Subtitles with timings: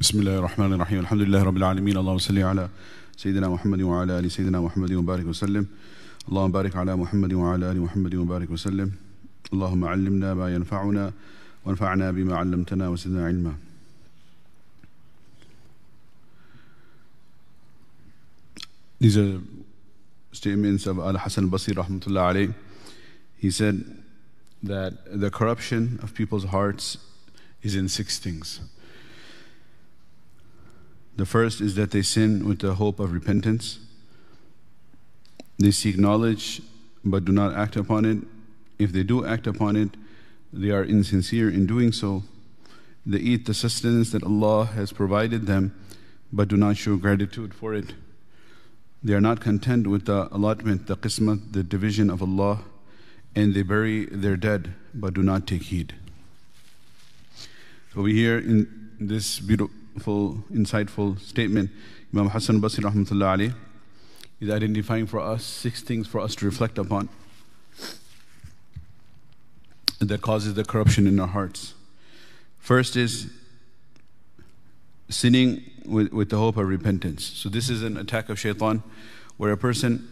[0.00, 2.68] بسم الله الرحمن الرحيم الحمد لله رب العالمين اللهم صل على
[3.16, 5.66] سيدنا محمد وعلى ال سيدنا محمد وبارك وسلم
[6.28, 8.92] اللهم بارك على محمد وعلى ال محمد وبارك وسلم
[9.52, 11.12] اللهم علمنا ما ينفعنا
[11.64, 13.54] وانفعنا بما علمتنا وزدنا علما
[19.00, 19.40] These are
[20.32, 22.54] statements of Al Hasan Basri rahmatullah alayh.
[23.38, 23.76] He said
[24.62, 24.92] that
[25.24, 26.98] the corruption of people's hearts
[27.62, 28.60] is in six things.
[31.20, 33.78] The first is that they sin with the hope of repentance.
[35.58, 36.62] They seek knowledge
[37.04, 38.20] but do not act upon it.
[38.78, 39.90] If they do act upon it,
[40.50, 42.22] they are insincere in doing so.
[43.04, 45.74] They eat the sustenance that Allah has provided them
[46.32, 47.92] but do not show gratitude for it.
[49.02, 52.60] They are not content with the allotment, the qismat, the division of Allah,
[53.36, 55.92] and they bury their dead but do not take heed.
[57.92, 61.70] So we hear in this beautiful, insightful statement,
[62.12, 63.54] Imam Hassan Basri rahmatullah alayh
[64.40, 67.08] is identifying for us six things for us to reflect upon
[70.00, 71.74] that causes the corruption in our hearts.
[72.58, 73.30] First is
[75.08, 77.24] sinning with, with the hope of repentance.
[77.24, 78.82] So this is an attack of shaitan
[79.36, 80.08] where a person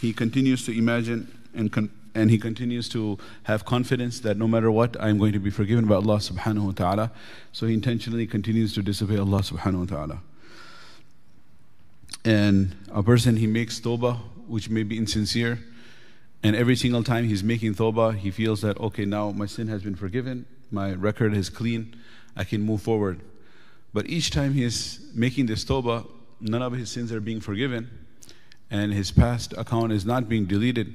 [0.00, 4.70] he continues to imagine and con- and he continues to have confidence that no matter
[4.70, 7.12] what I'm going to be forgiven by Allah subhanahu wa ta'ala.
[7.52, 10.22] So he intentionally continues to disobey Allah subhanahu wa ta'ala.
[12.24, 15.60] And a person he makes tawbah which may be insincere
[16.42, 19.82] and every single time he's making tawbah he feels that okay now my sin has
[19.82, 21.94] been forgiven, my record is clean,
[22.36, 23.20] I can move forward.
[23.92, 26.06] But each time he is making this tawbah,
[26.40, 27.90] none of his sins are being forgiven,
[28.70, 30.94] and his past account is not being deleted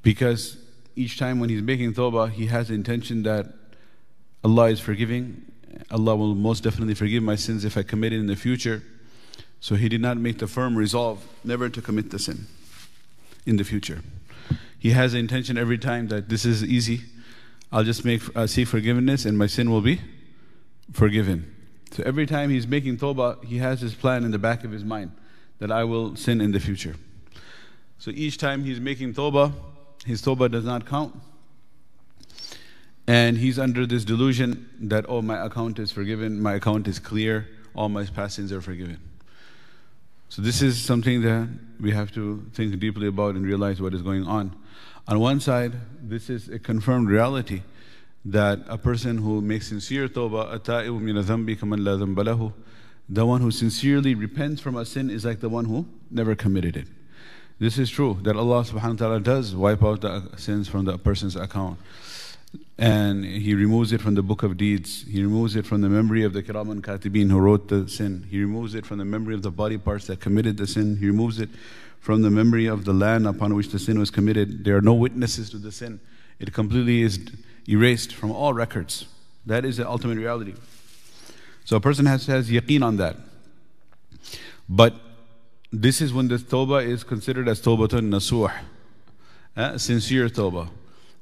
[0.00, 0.56] because
[0.96, 3.46] each time when he's making tawbah, he has the intention that
[4.44, 5.42] Allah is forgiving.
[5.90, 8.82] Allah will most definitely forgive my sins if I commit it in the future.
[9.60, 12.46] So he did not make the firm resolve never to commit the sin
[13.46, 14.02] in the future.
[14.78, 17.02] He has the intention every time that this is easy.
[17.70, 20.00] I'll just make uh, seek forgiveness and my sin will be
[20.92, 21.54] forgiven.
[21.92, 24.84] So every time he's making tawbah, he has his plan in the back of his
[24.84, 25.12] mind
[25.58, 26.96] that I will sin in the future.
[27.98, 29.52] So each time he's making tawbah,
[30.05, 31.15] his tawbah does not count.
[33.07, 37.47] And he's under this delusion that, oh, my account is forgiven, my account is clear,
[37.73, 38.99] all my past sins are forgiven.
[40.29, 41.47] So this is something that
[41.79, 44.53] we have to think deeply about and realize what is going on.
[45.07, 47.61] On one side, this is a confirmed reality
[48.25, 52.53] that a person who makes sincere tawbah, أَتَائِبُ مِنَ ذَنْبِ كَمَنْ لَا ذَنْبَ لَهُ
[53.07, 56.75] The one who sincerely repents from a sin is like the one who never committed
[56.75, 56.87] it.
[57.62, 60.98] This is true, that Allah subhanahu wa ta'ala does wipe out the sins from the
[60.98, 61.78] person's account.
[62.76, 65.04] And He removes it from the book of deeds.
[65.08, 68.26] He removes it from the memory of the Kiraman Katibin who wrote the sin.
[68.28, 70.96] He removes it from the memory of the body parts that committed the sin.
[70.96, 71.50] He removes it
[72.00, 74.64] from the memory of the land upon which the sin was committed.
[74.64, 76.00] There are no witnesses to the sin.
[76.40, 77.20] It completely is
[77.68, 79.06] erased from all records.
[79.46, 80.54] That is the ultimate reality.
[81.64, 83.18] So a person has has yaqeen on that.
[84.68, 84.96] But
[85.72, 88.52] this is when the tawbah is considered as tawbatun nasuh,
[89.56, 90.68] uh, sincere tawbah.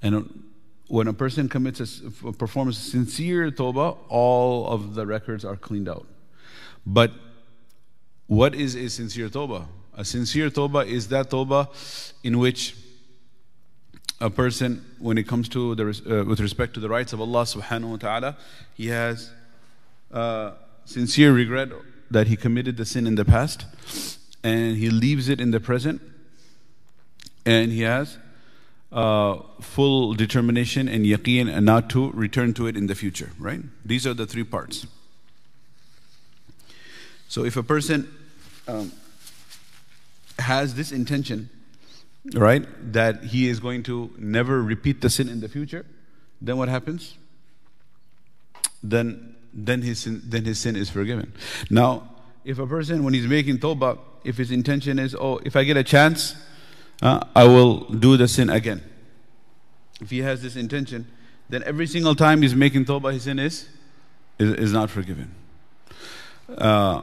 [0.03, 0.45] And
[0.89, 5.89] when a person commits a, performs a sincere tawbah, all of the records are cleaned
[5.89, 6.07] out.
[6.85, 7.13] But
[8.27, 9.67] what is a sincere tawbah?
[9.95, 11.69] A sincere tawbah is that tawbah
[12.25, 12.77] in which
[14.21, 17.43] a person, when it comes to the, uh, with respect to the rights of Allah
[17.43, 18.37] subhanahu wa ta'ala,
[18.75, 19.31] he has
[20.13, 20.53] uh,
[20.85, 21.69] sincere regret
[22.11, 23.65] that he committed the sin in the past
[24.43, 26.01] and he leaves it in the present
[27.47, 28.19] and he has
[28.93, 33.61] uh, full determination and yaqeen and not to return to it in the future, right?
[33.85, 34.87] These are the three parts.
[37.29, 38.13] So if a person
[38.67, 38.93] um,
[40.39, 41.49] has this intention,
[42.35, 45.87] right, that he is going to never repeat the sin in the future,
[46.41, 47.17] then what happens?
[48.83, 51.33] Then, then, his sin, then his sin is forgiven.
[51.69, 52.11] Now,
[52.45, 55.77] if a person, when he's making tawbah, if his intention is, oh, if I get
[55.77, 56.35] a chance,
[57.03, 58.83] uh, I will do the sin again.
[60.01, 61.07] If he has this intention,
[61.49, 63.69] then every single time he's making tawbah, his sin is,
[64.39, 65.35] is, is not forgiven.
[66.57, 67.03] Uh,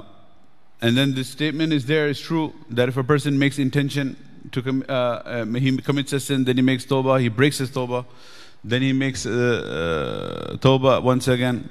[0.81, 4.15] and then this statement is there, is true, that if a person makes intention
[4.51, 7.69] to com- uh, um, he commits a sin, then he makes tawbah, he breaks his
[7.69, 8.05] tawbah,
[8.63, 11.69] then he makes uh, uh, tawbah once again.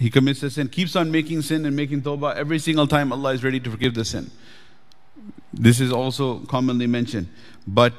[0.00, 2.34] He commits a sin, keeps on making sin and making tawbah.
[2.34, 4.32] Every single time Allah is ready to forgive the sin.
[5.52, 7.28] This is also commonly mentioned.
[7.68, 7.92] But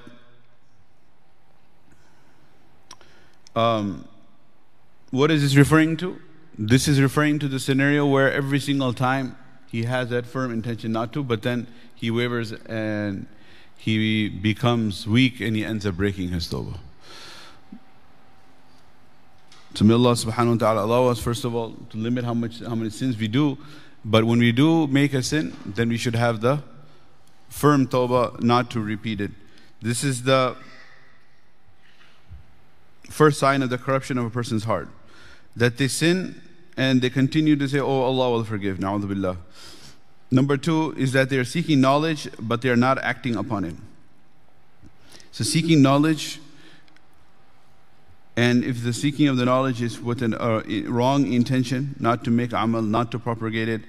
[3.55, 4.05] um,
[5.11, 6.19] what is this referring to?
[6.57, 9.35] this is referring to the scenario where every single time
[9.67, 13.25] he has that firm intention not to, but then he wavers and
[13.77, 16.77] he becomes weak and he ends up breaking his tawbah.
[19.73, 22.59] So may Allah subhanahu wa ta'ala allow us first of all to limit how much
[22.59, 23.57] how many sins we do.
[24.03, 26.61] But when we do make a sin, then we should have the
[27.49, 29.31] firm tawbah not to repeat it.
[29.81, 30.55] This is the
[33.09, 34.89] first sign of the corruption of a person's heart.
[35.55, 36.41] That they sin
[36.77, 38.77] and they continue to say, Oh, Allah will forgive.
[38.77, 39.37] Na'udhu billah.
[40.31, 43.75] Number two is that they are seeking knowledge, but they are not acting upon it.
[45.33, 46.39] So, seeking knowledge,
[48.41, 52.31] and if the seeking of the knowledge is with a uh, wrong intention, not to
[52.31, 53.81] make amal, not to propagate it,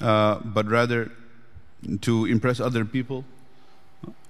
[0.00, 1.10] uh, but rather
[2.00, 3.26] to impress other people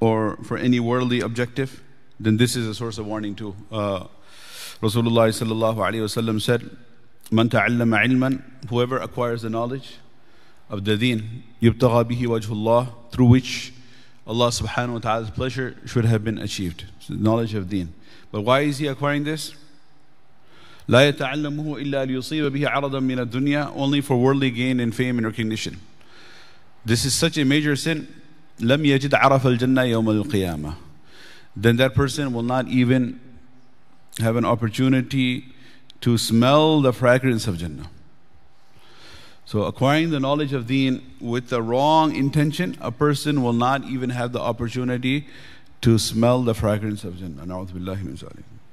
[0.01, 1.85] or for any worldly objective,
[2.19, 3.55] then this is a source of warning too.
[3.71, 4.07] Uh,
[4.83, 6.69] Rasulullah sallallahu alaihi wasallam said,
[7.31, 9.99] "Man ta'allama ilman, whoever acquires the knowledge
[10.69, 13.73] of the deen, yubtagha bihi wajhullah, through which
[14.27, 16.87] Allah subhanahu wa ta'ala's pleasure should have been achieved.
[16.99, 17.95] So knowledge of deen.
[18.32, 19.54] But why is he acquiring this?
[20.88, 25.26] لا يتعلمه إلا ليصيب به عرضا من الدنيا only for worldly gain and fame and
[25.26, 25.80] recognition.
[26.86, 28.08] This is such a major sin.
[28.60, 30.76] لم يجد عرف الجنة يوم القيامة.
[31.56, 33.20] Then that person will not even
[34.20, 35.46] have an opportunity
[36.02, 37.90] to smell the fragrance of Jannah.
[39.46, 44.10] So, acquiring the knowledge of deen with the wrong intention, a person will not even
[44.10, 45.28] have the opportunity
[45.82, 47.46] to smell the fragrance of Jannah.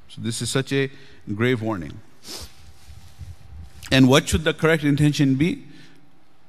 [0.09, 0.91] So, this is such a
[1.35, 2.01] grave warning.
[3.91, 5.65] And what should the correct intention be?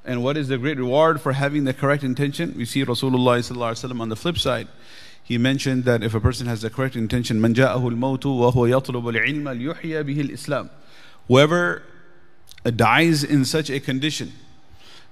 [0.04, 2.54] And what is the great reward for having the correct intention?
[2.56, 4.68] We see Rasulullah on the flip side
[5.24, 9.08] he mentioned that if a person has the correct intention, من جاءه الموت وهو يطلب
[9.08, 10.68] العلم ليحيى به الإسلام.
[11.28, 11.82] Whoever
[12.76, 14.32] dies in such a condition,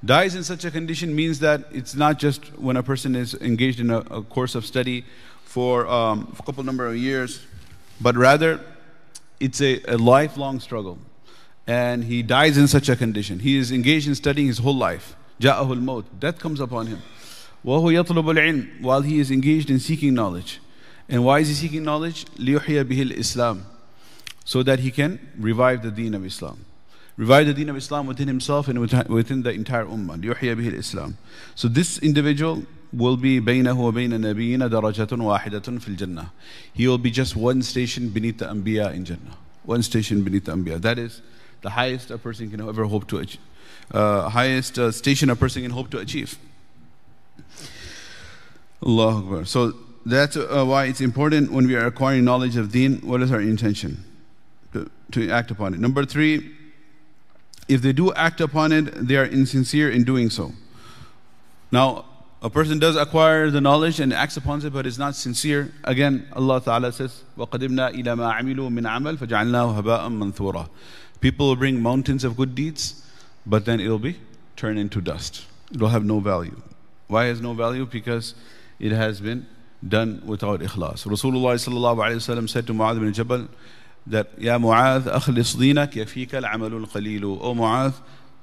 [0.04, 3.80] dies in such a condition means that it's not just when a person is engaged
[3.80, 5.06] in a, a course of study
[5.56, 7.44] for um, a couple number of years,
[8.00, 8.60] but rather
[9.40, 10.98] it's a, a lifelong struggle.
[11.66, 13.38] And he dies in such a condition.
[13.40, 15.14] He is engaged in studying his whole life.
[15.40, 16.04] جاءه الموت.
[16.18, 17.02] Death comes upon him.
[17.64, 20.60] وهو يطلب العلم while he is engaged in seeking knowledge.
[21.08, 22.24] And why is he seeking knowledge?
[22.38, 23.62] ليحيى به الإسلام
[24.44, 26.64] so that he can revive the deen of Islam.
[27.16, 30.20] Revive the deen of Islam within himself and within the entire ummah.
[30.20, 31.14] ليحيى به الإسلام.
[31.54, 36.26] So this individual will be بينه وبين النبيين درجة واحدة في الجنة.
[36.74, 39.36] He will be just one station beneath the Anbiya in Jannah.
[39.64, 40.80] One station beneath the Anbiya.
[40.80, 41.22] That is
[41.62, 43.40] the highest a person can ever hope to achieve.
[43.90, 46.38] Uh, highest uh, station a person can hope to achieve.
[48.84, 49.44] Allah Akbar.
[49.44, 49.72] So
[50.04, 53.40] that's uh, why it's important when we are acquiring knowledge of deen, what is our
[53.40, 54.04] intention?
[54.72, 55.80] To, to act upon it.
[55.80, 56.50] Number three,
[57.68, 60.52] if they do act upon it, they are insincere in doing so.
[61.70, 62.06] Now,
[62.42, 65.72] a person does acquire the knowledge and acts upon it, but is not sincere.
[65.84, 70.68] Again, Allah Ta'ala says, وَقَدِمْنَا إِلَى مَا عَمِلُوا مِنْ عَمَلٍ فَجَعَلْنَاهُ هَبَاءً مَنْثُورًا
[71.20, 73.06] People will bring mountains of good deeds,
[73.46, 74.18] but then it'll be
[74.56, 75.46] turned into dust.
[75.72, 76.60] It'll have no value.
[77.06, 77.86] Why has no value?
[77.86, 78.34] Because
[78.80, 79.46] it has been
[79.86, 81.06] done without ikhlas.
[81.06, 83.46] Rasulullah sallallahu alayhi wasallam said to Mu'adh bin Jabal
[84.08, 87.38] that, Ya Mu'adh, akhlis dinak yafika al-amalul qalilu.
[87.40, 87.94] O Mu'adh,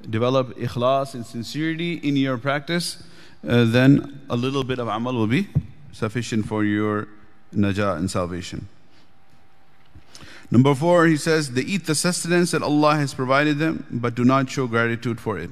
[0.10, 3.04] develop ikhlas and sincerity in your practice,
[3.47, 5.49] uh, then a little bit of amal will be
[5.93, 7.09] sufficient for your
[7.55, 8.69] najah and salvation.
[10.51, 14.25] Number four, he says, they eat the sustenance that Allah has provided them, but do
[14.25, 15.51] not show gratitude for it.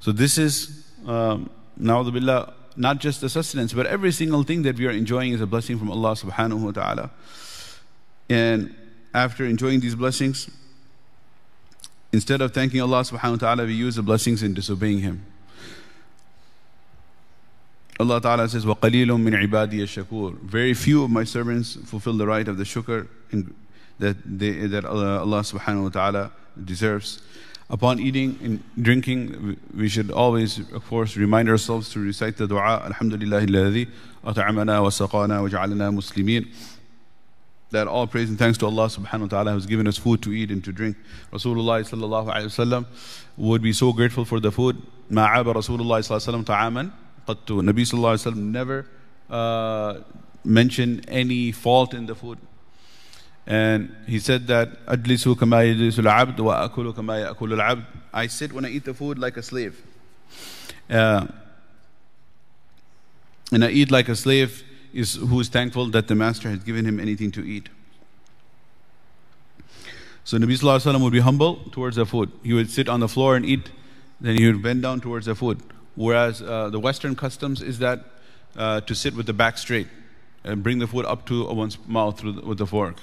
[0.00, 4.90] So this is, um, not just the sustenance, but every single thing that we are
[4.90, 7.10] enjoying is a blessing from Allah subhanahu wa ta'ala.
[8.28, 8.74] And
[9.14, 10.50] after enjoying these blessings,
[12.12, 15.24] instead of thanking Allah subhanahu wa ta'ala, we use the blessings in disobeying Him.
[17.99, 22.47] Allah Ta'ala says, وَقَلِيلٌ مِّنْ عِبَادِيَ الشَّكُورِ Very few of my servants fulfill the right
[22.47, 23.07] of the shukr
[23.99, 26.31] that, they, that Allah subhanahu wa ta'ala
[26.65, 27.21] deserves.
[27.69, 32.81] Upon eating and drinking, we should always, of course, remind ourselves to recite the dua,
[32.85, 33.87] Alhamdulillah alladhi
[34.25, 36.47] at'amana wa saqana wa ja'alana muslimin.
[37.69, 40.33] That all praise and thanks to Allah subhanahu wa ta'ala who's given us food to
[40.33, 40.97] eat and to drink.
[41.31, 42.85] Rasulullah sallallahu alayhi wasallam
[43.37, 44.81] would be so grateful for the food.
[45.09, 46.93] Ma'aba Rasulullah sallallahu alayhi wasallam ta'aman
[47.26, 47.62] qattu.
[47.62, 48.86] Nabi Sallallahu never
[49.30, 50.00] uh,
[50.44, 52.38] mentioned any fault in the food.
[53.46, 57.84] And he said that Adlisu kama yadlisu al-abd wa akulu kama yakulu al-abd.
[58.12, 59.80] I sit when I eat the food like a slave.
[60.90, 61.26] Uh,
[63.52, 66.84] and I eat like a slave is who is thankful that the master has given
[66.84, 67.68] him anything to eat.
[70.24, 72.32] So Nabi Sallallahu Alaihi would be humble towards the food.
[72.42, 73.70] He would sit on the floor and eat.
[74.20, 75.62] Then he would bend down towards the food.
[75.96, 78.04] Whereas uh, the Western customs is that
[78.56, 79.88] uh, to sit with the back straight
[80.44, 82.96] and bring the food up to one's mouth the, with the fork.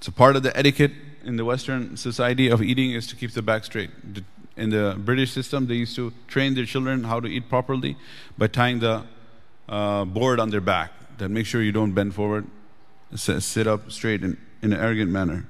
[0.00, 0.92] So part of the etiquette
[1.24, 3.90] in the Western society of eating is to keep the back straight.
[4.56, 7.96] In the British system, they used to train their children how to eat properly
[8.38, 9.04] by tying the
[9.68, 10.92] uh, board on their back.
[11.18, 12.46] That make sure you don't bend forward,
[13.14, 15.46] sit up straight in, in an arrogant manner.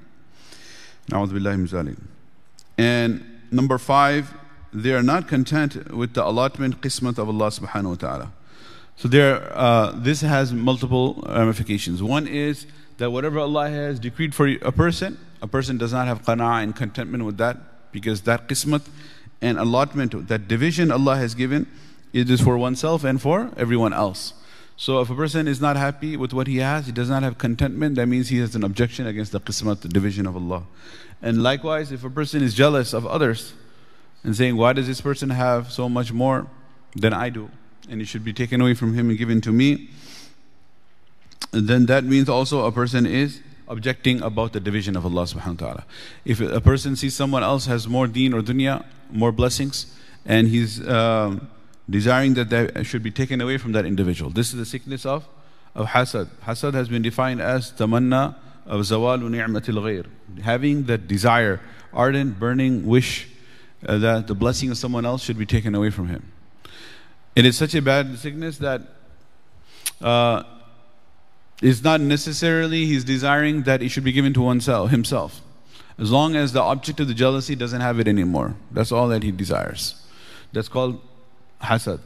[2.77, 4.33] And number five,
[4.73, 8.31] they are not content with the allotment qismat of Allah subhanahu wa ta'ala.
[8.97, 12.01] So there, uh, this has multiple ramifications.
[12.01, 12.65] One is
[12.97, 16.75] that whatever Allah has decreed for a person, a person does not have qana'ah and
[16.75, 17.57] contentment with that
[17.91, 18.87] because that qismat
[19.41, 21.67] and allotment, that division Allah has given,
[22.11, 24.33] it is for oneself and for everyone else.
[24.75, 27.37] So if a person is not happy with what he has, he does not have
[27.37, 30.63] contentment, that means he has an objection against the qismat, the division of Allah.
[31.21, 33.53] And likewise, if a person is jealous of others
[34.23, 36.47] and saying, why does this person have so much more
[36.95, 37.49] than I do?
[37.89, 39.89] And it should be taken away from him and given to me
[41.51, 45.67] then that means also a person is objecting about the division of Allah subhanahu wa
[45.67, 45.85] ta'ala.
[46.25, 49.93] If a person sees someone else has more deen or dunya, more blessings,
[50.25, 51.49] and he's um,
[51.89, 54.31] desiring that that should be taken away from that individual.
[54.31, 55.27] This is the sickness of,
[55.75, 56.27] of hasad.
[56.45, 60.05] Hasad has been defined as tamanna of zawalu ni'matil ghayr.
[60.43, 61.61] Having that desire,
[61.93, 63.29] ardent, burning wish
[63.85, 66.31] uh, that the blessing of someone else should be taken away from him.
[67.35, 68.81] It is such a bad sickness that
[70.01, 70.43] uh,
[71.61, 75.41] it's not necessarily he's desiring that it should be given to oneself himself.
[75.99, 78.55] As long as the object of the jealousy doesn't have it anymore.
[78.71, 79.95] That's all that he desires.
[80.53, 81.01] That's called
[81.61, 81.99] hasad.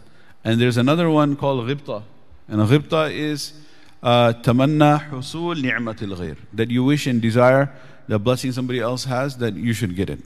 [0.44, 2.04] And there's another one called ghibta.
[2.48, 3.54] And ghibta is
[4.02, 6.38] uh, tamanna husul ni'matil ghayr.
[6.54, 7.74] That you wish and desire
[8.08, 10.20] the blessing somebody else has, that you should get it.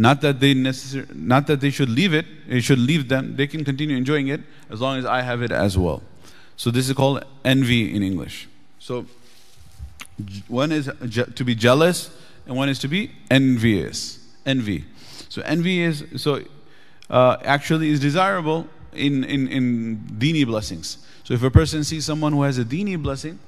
[0.00, 3.36] Not that they necessar- not that they should leave it, it should leave them.
[3.36, 4.40] They can continue enjoying it
[4.70, 6.02] as long as I have it as well.
[6.56, 8.48] So this is called envy in English.
[8.78, 9.04] So
[10.48, 10.88] one is
[11.34, 12.08] to be jealous
[12.46, 14.18] and one is to be envious.
[14.46, 14.86] Envy.
[15.28, 16.44] So envy is so
[17.10, 20.96] uh, actually is desirable in, in, in dini blessings.
[21.24, 23.38] So if a person sees someone who has a dini blessing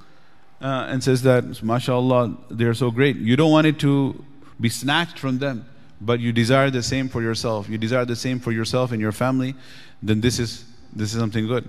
[0.60, 4.22] uh, and says that, mashallah, they're so great, you don't want it to
[4.60, 5.64] be snatched from them,
[6.01, 7.69] but you desire the same for yourself.
[7.69, 9.55] You desire the same for yourself and your family,
[10.01, 11.67] then this is, this is something good.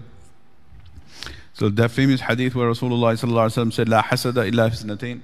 [1.54, 3.18] So that famous hadith where Rasulullah
[3.72, 5.20] said, لا حسد إلا في سنتين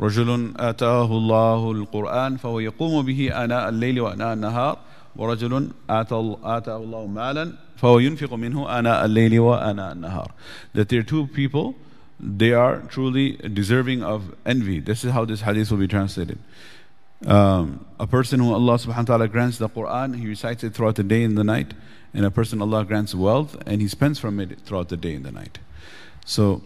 [0.00, 4.78] رجل آتاه الله القرآن فهو يقوم به آناء الليل وآناء النهار
[5.16, 10.30] ورجل آتاه الله مالا فهو ينفق منه آناء الليل وآناء النهار
[10.74, 11.74] That there are two people,
[12.20, 14.80] they are truly deserving of envy.
[14.80, 16.38] This is how this hadith will be translated.
[17.25, 20.95] Um, a person who Allah subhanahu wa ta'ala grants the Quran, he recites it throughout
[20.95, 21.73] the day and the night
[22.13, 25.25] and a person Allah grants wealth and he spends from it throughout the day and
[25.25, 25.59] the night.
[26.25, 26.61] So,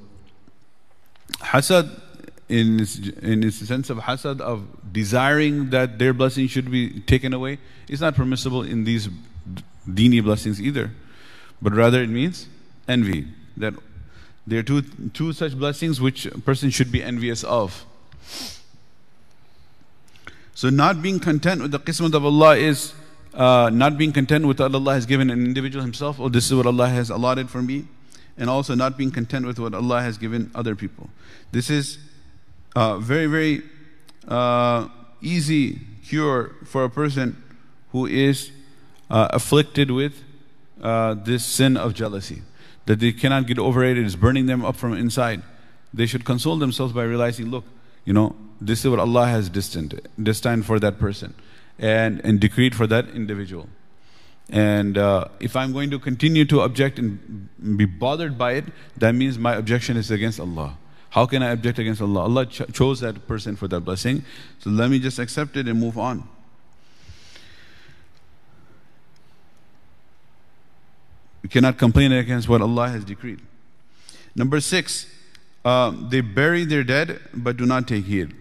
[1.40, 2.02] hasad,
[2.48, 7.34] in its, in its sense of hasad, of desiring that their blessing should be taken
[7.34, 9.10] away, is not permissible in these
[9.88, 10.92] dini blessings either.
[11.62, 12.48] But rather it means
[12.88, 13.28] envy.
[13.58, 13.74] That
[14.46, 14.82] there are two,
[15.14, 17.86] two such blessings which a person should be envious of.
[20.56, 22.94] So, not being content with the qismat of Allah is
[23.34, 26.54] uh, not being content with what Allah has given an individual himself, oh, this is
[26.56, 27.86] what Allah has allotted for me,
[28.38, 31.10] and also not being content with what Allah has given other people.
[31.52, 31.98] This is
[32.74, 33.64] a very, very
[34.30, 34.88] uh,
[35.22, 37.44] easy cure for a person
[37.92, 38.52] who is
[39.10, 40.24] uh, afflicted with
[40.82, 42.44] uh, this sin of jealousy,
[42.86, 45.42] that they cannot get over it, it is burning them up from inside.
[45.94, 47.66] They should console themselves by realizing, look,
[48.06, 51.34] you know, this is what Allah has destined, destined for that person
[51.80, 53.70] and, and decreed for that individual.
[54.50, 58.66] And uh, if I'm going to continue to object and be bothered by it,
[58.98, 60.78] that means my objection is against Allah.
[61.10, 62.22] How can I object against Allah?
[62.22, 64.24] Allah ch- chose that person for that blessing.
[64.60, 66.28] So let me just accept it and move on.
[71.42, 73.40] We cannot complain against what Allah has decreed.
[74.36, 75.08] Number six,
[75.64, 78.36] uh, they bury their dead but do not take heed.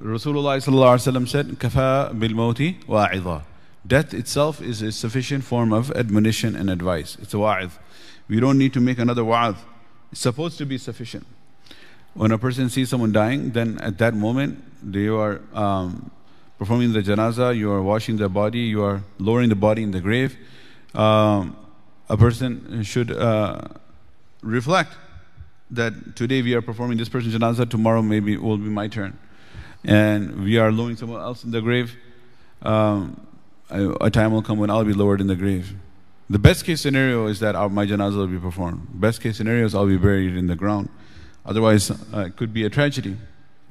[0.00, 3.42] Rasulullah said, Kafa bil wa'idha.
[3.86, 7.16] Death itself is a sufficient form of admonition and advice.
[7.20, 7.70] It's a wa'idh.
[8.28, 9.56] We don't need to make another wa'idh.
[10.10, 11.26] It's supposed to be sufficient.
[12.14, 16.10] When a person sees someone dying, then at that moment, they are um,
[16.58, 20.00] performing the janazah, you are washing the body, you are lowering the body in the
[20.00, 20.36] grave.
[20.94, 21.56] Um,
[22.08, 23.60] a person should uh,
[24.42, 24.92] reflect
[25.70, 29.18] that today we are performing this person's janazah, tomorrow maybe will be my turn.
[29.84, 31.96] And we are lowering someone else in the grave,
[32.62, 33.26] um,
[33.70, 35.74] a time will come when I'll be lowered in the grave.
[36.30, 38.88] The best case scenario is that our, my janazah will be performed.
[39.00, 40.88] Best case scenario is I'll be buried in the ground.
[41.44, 43.16] Otherwise, uh, it could be a tragedy.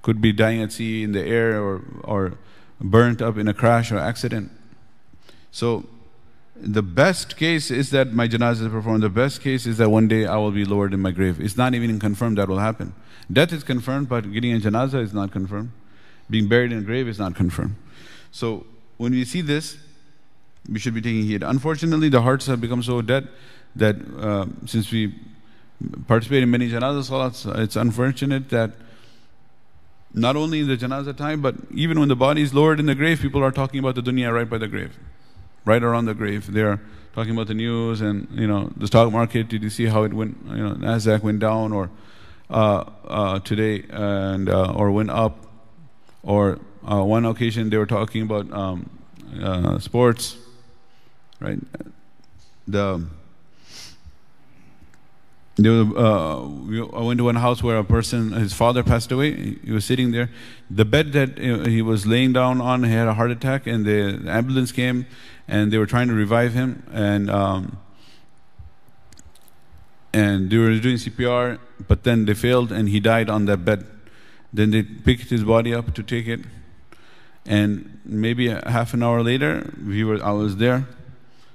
[0.03, 2.37] Could be dying at sea in the air or, or
[2.79, 4.51] burnt up in a crash or accident.
[5.51, 5.85] So,
[6.55, 9.01] the best case is that my janazah is performed.
[9.01, 11.41] The best case is that one day I will be lowered in my grave.
[11.41, 12.93] It's not even confirmed that will happen.
[13.31, 15.71] Death is confirmed, but getting a janazah is not confirmed.
[16.29, 17.75] Being buried in a grave is not confirmed.
[18.31, 18.65] So,
[18.97, 19.77] when we see this,
[20.69, 21.43] we should be taking heed.
[21.43, 23.27] Unfortunately, the hearts have become so dead
[23.75, 25.13] that uh, since we
[26.07, 28.71] participate in many janazah salats, it's unfortunate that
[30.13, 32.95] not only in the janazah time, but even when the body is lowered in the
[32.95, 34.97] grave, people are talking about the dunya right by the grave,
[35.65, 36.51] right around the grave.
[36.51, 36.79] They are
[37.13, 39.49] talking about the news and you know the stock market.
[39.49, 40.37] Did you see how it went?
[40.47, 41.89] You know, Nasdaq went down, or
[42.49, 45.45] uh, uh, today, and uh, or went up,
[46.23, 48.89] or uh, one occasion they were talking about um,
[49.41, 50.37] uh, sports
[51.43, 51.59] right?
[52.67, 53.05] The
[55.55, 59.59] there was, uh, I went to one house where a person, his father passed away.
[59.63, 60.31] He was sitting there.
[60.71, 64.23] The bed that he was laying down on, he had a heart attack, and the
[64.27, 65.05] ambulance came,
[65.47, 67.77] and they were trying to revive him, and um,
[70.11, 73.85] and they were doing CPR, but then they failed, and he died on that bed.
[74.53, 76.41] Then they picked his body up to take it,
[77.45, 80.87] and maybe a half an hour later, we were, I was there.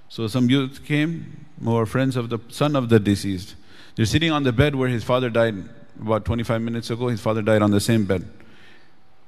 [0.08, 3.54] So some youth came, were friends of the son of the deceased.
[3.94, 5.56] They're sitting on the bed where his father died
[6.00, 7.08] about 25 minutes ago.
[7.08, 8.28] His father died on the same bed.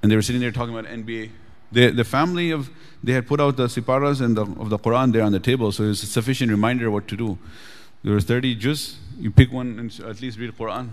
[0.03, 1.31] And they were sitting there talking about NBA.
[1.73, 2.71] The, the family of,
[3.03, 5.71] they had put out the siparas and the, of the Quran there on the table,
[5.73, 7.39] so it was a sufficient reminder what to do.
[8.03, 10.89] There were 30 juz, you pick one and at least read Quran.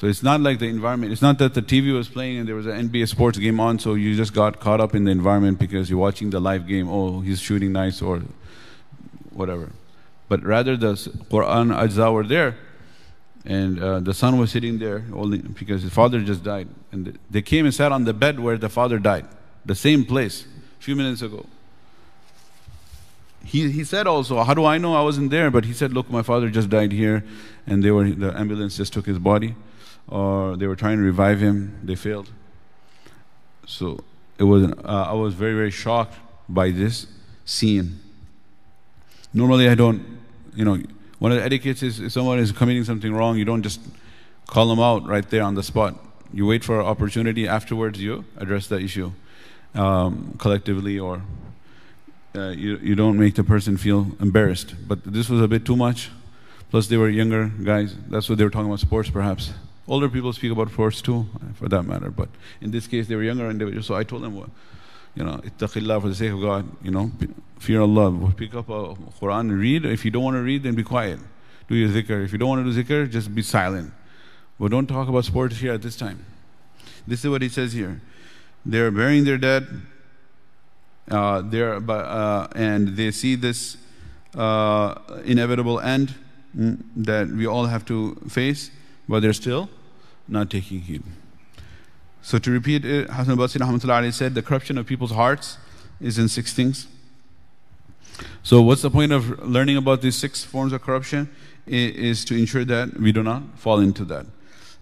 [0.00, 2.54] So it's not like the environment, it's not that the TV was playing and there
[2.54, 5.58] was an NBA sports game on, so you just got caught up in the environment
[5.58, 6.88] because you're watching the live game.
[6.88, 8.22] Oh, he's shooting nice, or
[9.28, 9.72] whatever.
[10.30, 12.56] But rather the Quran ajza were there,
[13.44, 16.68] and uh, the son was sitting there only because his father just died.
[16.92, 19.26] And they came and sat on the bed where the father died,
[19.66, 20.46] the same place,
[20.78, 21.44] a few minutes ago.
[23.44, 25.50] He, he said also, How do I know I wasn't there?
[25.50, 27.22] But he said, Look, my father just died here,
[27.66, 29.54] and they were, the ambulance just took his body,
[30.10, 32.30] or they were trying to revive him, they failed.
[33.66, 34.00] So
[34.38, 36.16] it was, uh, I was very, very shocked
[36.48, 37.06] by this
[37.44, 38.00] scene.
[39.32, 40.18] Normally, I don't,
[40.54, 40.78] you know,
[41.20, 43.80] one of the etiquettes is if someone is committing something wrong, you don't just
[44.46, 45.94] call them out right there on the spot.
[46.32, 49.12] You wait for an opportunity afterwards, you address the issue
[49.74, 51.22] um, collectively, or
[52.34, 54.74] uh, you, you don't make the person feel embarrassed.
[54.88, 56.10] But this was a bit too much.
[56.70, 57.94] Plus, they were younger guys.
[58.08, 59.52] That's what they were talking about sports, perhaps.
[59.90, 62.12] Older people speak about sports too, for that matter.
[62.12, 62.28] But
[62.60, 63.86] in this case, they were younger individuals.
[63.86, 64.48] So I told them, well,
[65.16, 67.10] you know, ittaqillah for the sake of God, you know,
[67.58, 68.32] fear Allah.
[68.36, 69.84] Pick up a Quran and read.
[69.84, 71.18] If you don't want to read, then be quiet.
[71.66, 72.24] Do your zikr.
[72.24, 73.92] If you don't want to do zikr, just be silent.
[74.60, 76.24] But don't talk about sports here at this time.
[77.08, 78.00] This is what he says here.
[78.64, 79.66] They're burying their dead.
[81.10, 83.76] Uh, they're, uh, and they see this
[84.36, 86.14] uh, inevitable end
[86.56, 88.70] mm, that we all have to face,
[89.08, 89.68] but they're still
[90.30, 91.02] not taking heed.
[92.22, 95.58] So to repeat it, Hassan al-Basri said, the corruption of people's hearts
[96.00, 96.86] is in six things.
[98.42, 101.30] So what's the point of learning about these six forms of corruption?
[101.66, 104.26] It is to ensure that we do not fall into that.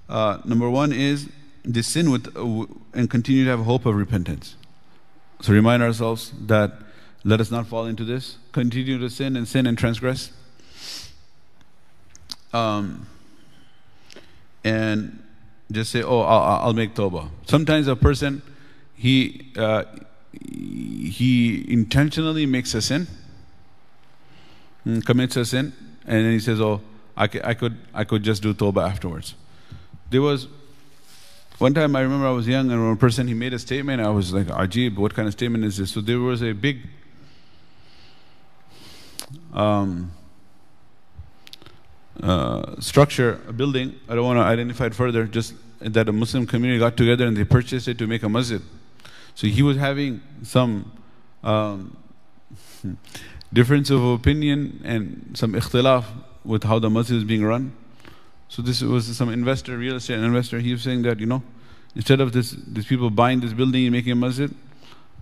[0.08, 1.28] Uh, number one is
[1.64, 4.56] the sin with, uh, and continue to have hope of repentance.
[5.40, 6.72] So remind ourselves that
[7.24, 8.38] let us not fall into this.
[8.52, 10.32] Continue to sin and sin and transgress.
[12.52, 13.06] Um,
[14.64, 15.22] and
[15.70, 18.42] just say, "Oh, I'll, I'll make tawbah." Sometimes a person
[18.94, 19.84] he uh,
[20.32, 23.06] he intentionally makes a sin,
[24.84, 25.72] hmm, commits a sin,
[26.06, 26.80] and then he says, "Oh,
[27.16, 29.34] I, I could I could just do tawbah afterwards."
[30.10, 30.48] There was
[31.58, 34.00] one time I remember I was young and one person he made a statement.
[34.00, 36.88] I was like, "Ajib, what kind of statement is this?" So there was a big.
[39.52, 40.12] Um,
[42.22, 43.94] uh, structure, a building.
[44.08, 47.36] I don't want to identify it further, just that a Muslim community got together and
[47.36, 48.60] they purchased it to make a masjid.
[49.34, 50.90] So he was having some
[51.44, 51.96] um,
[53.52, 56.04] difference of opinion and some ikhtilaf
[56.44, 57.72] with how the masjid is being run.
[58.48, 61.42] So this was some investor, real estate investor, he was saying that, you know,
[61.94, 64.52] instead of this, these people buying this building and making a masjid,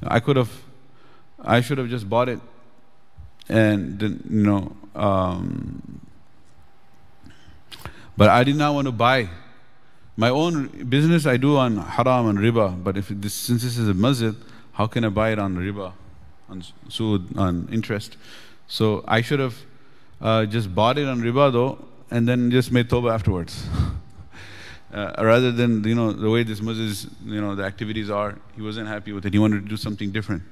[0.03, 0.51] I could have,
[1.41, 2.41] I should have just bought it
[3.49, 6.01] and then, you know, um,
[8.17, 9.29] but I did not want to buy
[10.17, 13.87] My own business I do on haram and riba, but if this, since this is
[13.87, 14.35] a masjid,
[14.73, 15.93] how can I buy it on riba,
[16.49, 18.17] on sud, on interest?
[18.67, 19.57] So I should have
[20.23, 23.67] uh, just bought it on riba though, and then just made tawbah afterwards.
[24.95, 28.63] uh, rather than, you know, the way this masjid, you know, the activities are, he
[28.63, 29.35] wasn't happy with it.
[29.35, 30.43] He wanted to do something different.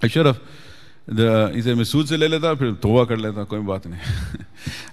[0.00, 0.38] I should have
[1.07, 3.99] the, he said, मैं सूद से ले लेता फिर तोबा कर लेता कोई बात नहीं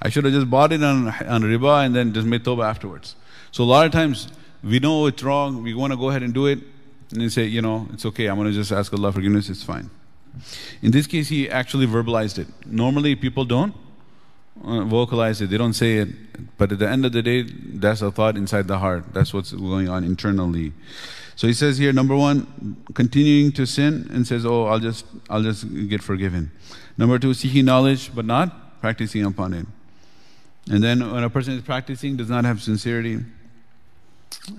[0.02, 3.14] I should have just bought it on, on riba and then just made tawbah afterwards.
[3.52, 4.28] So a lot of times
[4.62, 6.58] we know it's wrong, we want to go ahead and do it,
[7.10, 9.62] and then say, you know, it's okay, I'm going to just ask Allah forgiveness, it's
[9.62, 9.90] fine.
[10.82, 12.46] In this case, he actually verbalized it.
[12.66, 13.74] Normally, people don't
[14.64, 18.02] uh, vocalize it, they don't say it, but at the end of the day, that's
[18.02, 19.04] a thought inside the heart.
[19.12, 20.72] That's what's going on internally.
[21.35, 25.43] So he says here, number one, continuing to sin and says, oh, I'll just, I'll
[25.43, 26.51] just get forgiven.
[26.97, 29.65] Number two, seeking knowledge but not practicing upon it.
[30.69, 33.19] And then when a person is practicing, does not have sincerity,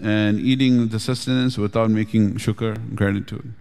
[0.03, 3.55] and eating the sustenance without making shukr, gratitude,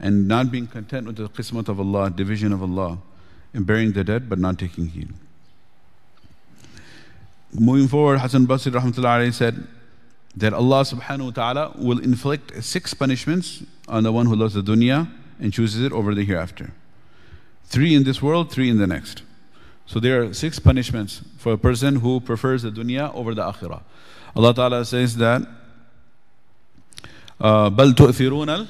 [0.00, 2.98] and not being content with the qismat of Allah, division of Allah,
[3.52, 5.12] and burying the dead but not taking heed.
[7.52, 9.66] Moving forward, Hassan Basri rahmatullahi said,
[10.35, 14.61] that Allah subhanahu wa ta'ala will inflict six punishments on the one who loves the
[14.61, 16.71] dunya and chooses it over the hereafter.
[17.65, 19.23] Three in this world, three in the next.
[19.85, 23.81] So there are six punishments for a person who prefers the dunya over the akhirah.
[24.35, 25.41] Allah Ta'ala says that
[27.41, 28.67] بل تؤثرون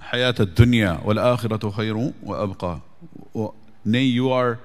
[0.00, 2.80] الحياة الدنيا والآخرة خير وأبقى
[3.86, 4.58] Nay, you are,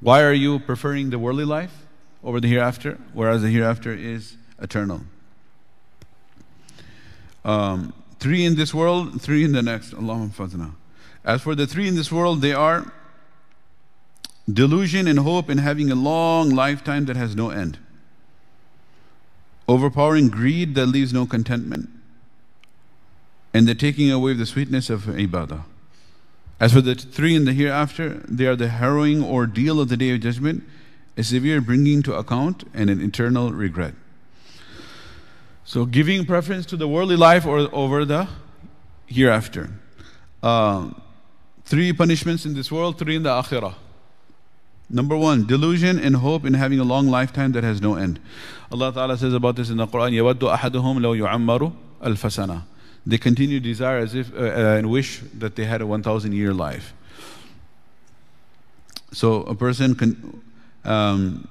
[0.00, 1.86] why are you preferring the worldly life
[2.22, 5.00] over the hereafter, whereas the hereafter is eternal?
[7.43, 9.91] Um, three in this world, three in the next.
[9.93, 10.73] Allahumma fazna.
[11.23, 12.91] As for the three in this world, they are
[14.51, 17.77] delusion and hope in having a long lifetime that has no end,
[19.67, 21.89] overpowering greed that leaves no contentment,
[23.53, 25.63] and the taking away of the sweetness of ibadah.
[26.59, 30.13] As for the three in the hereafter, they are the harrowing ordeal of the day
[30.13, 30.63] of judgment,
[31.17, 33.95] a severe bringing to account, and an eternal regret.
[35.64, 38.28] So giving preference to the worldly life or over the
[39.06, 39.70] hereafter.
[40.42, 40.90] Uh,
[41.64, 43.74] three punishments in this world, three in the akhirah.
[44.88, 48.20] Number one, delusion and hope in having a long lifetime that has no end.
[48.70, 52.62] Allah Ta'ala says about this in the Quran, يَوَدُّ أَحَدُهُمْ لَوْ يُعَمَّرُ الْفَسَنَةِ
[53.04, 56.32] They continue to desire as if uh, uh, and wish that they had a 1,000
[56.32, 56.94] year life.
[59.12, 60.42] So a person can,
[60.84, 61.48] um,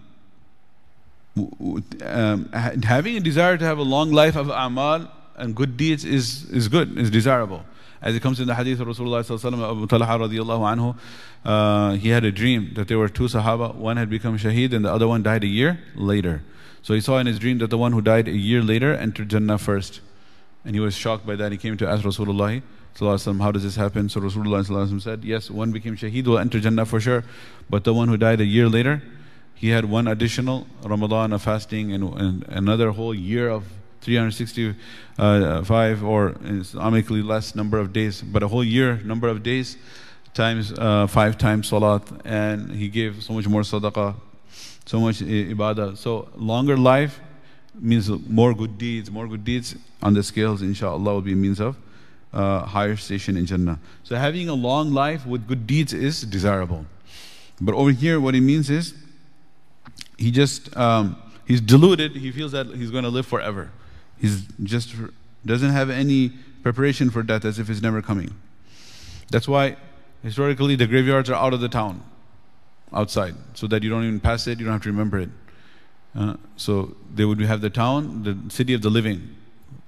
[2.02, 2.48] um,
[2.82, 6.68] having a desire to have a long life of amal and good deeds is, is
[6.68, 7.64] good, is desirable.
[8.02, 10.96] As it comes in the hadith of Rasulullah Abu Talha radiallahu anhu,
[11.44, 14.84] uh, he had a dream that there were two Sahaba, one had become shaheed and
[14.84, 16.42] the other one died a year later.
[16.82, 19.28] So he saw in his dream that the one who died a year later entered
[19.28, 20.00] Jannah first.
[20.64, 21.52] And he was shocked by that.
[21.52, 22.62] He came to ask Rasulullah
[22.98, 24.08] how does this happen?
[24.08, 27.24] So Rasulullah said, yes, one became shaheed will enter Jannah for sure,
[27.68, 29.02] but the one who died a year later,
[29.60, 33.64] he had one additional Ramadan of fasting and, and another whole year of
[34.00, 39.76] 365 or Islamically less number of days, but a whole year number of days
[40.32, 44.14] times uh, five times salat, and he gave so much more sadaqah,
[44.86, 45.94] so much ibadah.
[45.98, 47.20] So longer life
[47.78, 51.60] means more good deeds, more good deeds on the scales, inshallah, will be a means
[51.60, 51.76] of
[52.32, 53.78] uh, higher station in Jannah.
[54.04, 56.86] So having a long life with good deeds is desirable.
[57.60, 58.94] But over here, what it means is
[60.20, 62.14] he just um, he's deluded.
[62.14, 63.72] He feels that he's going to live forever.
[64.18, 64.94] He's just
[65.46, 68.36] doesn't have any preparation for death as if it's never coming.
[69.30, 69.76] That's why
[70.22, 72.02] historically the graveyards are out of the town,
[72.92, 74.58] outside, so that you don't even pass it.
[74.58, 75.30] You don't have to remember it.
[76.14, 79.36] Uh, so they would have the town, the city of the living,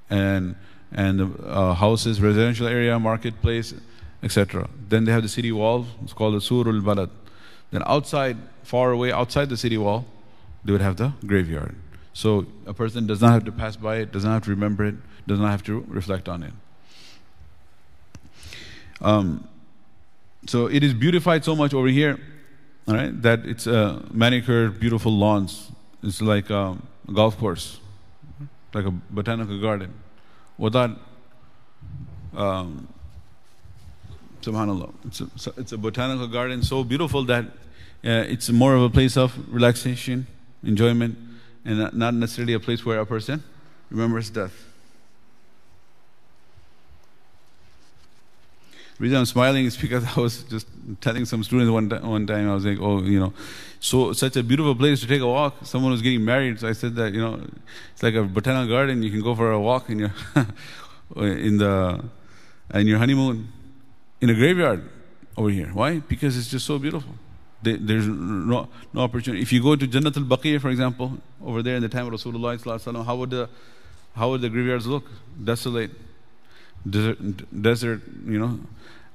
[0.09, 0.57] and
[0.93, 3.75] and the uh, houses, residential area, marketplace,
[4.23, 4.69] etc.
[4.89, 5.87] Then they have the city wall.
[6.03, 7.11] It's called the Surul Balad.
[7.71, 10.07] Then outside, far away, outside the city wall,
[10.65, 11.75] they would have the graveyard.
[12.13, 14.85] So a person does not have to pass by it, does not have to remember
[14.85, 14.95] it,
[15.27, 16.53] does not have to reflect on it.
[19.01, 19.49] Um,
[20.47, 22.19] so it is beautified so much over here,
[22.87, 25.71] all right, that it's a manicured, beautiful lawns.
[26.03, 26.77] It's like a
[27.13, 27.81] golf course,
[28.75, 29.95] like a botanical garden.
[30.59, 30.99] Without,
[32.37, 32.89] um,
[34.43, 37.45] subhanallah, it's a, it's a botanical garden so beautiful that
[38.05, 40.27] uh, it's more of a place of relaxation
[40.65, 41.19] enjoyment,
[41.65, 43.43] and not necessarily a place where a person
[43.91, 44.73] remembers death.
[49.03, 50.67] reason I'm smiling is because I was just
[51.01, 53.33] telling some students one, one time, I was like, oh, you know,
[53.81, 55.57] so such a beautiful place to take a walk.
[55.65, 57.45] Someone was getting married, so I said that, you know,
[57.93, 59.03] it's like a botanical garden.
[59.03, 60.15] You can go for a walk in your,
[61.17, 62.05] in the,
[62.75, 63.49] in your honeymoon
[64.21, 64.89] in a graveyard
[65.37, 65.71] over here.
[65.73, 65.99] Why?
[65.99, 67.15] Because it's just so beautiful.
[67.63, 69.43] There's no, no opportunity.
[69.43, 73.05] If you go to Jannat al-Baqiyah, for example, over there in the time of Rasulullah
[73.05, 73.49] how would the,
[74.15, 75.05] how would the graveyards look?
[75.43, 75.91] Desolate,
[76.89, 77.19] desert,
[77.63, 78.59] desert you know,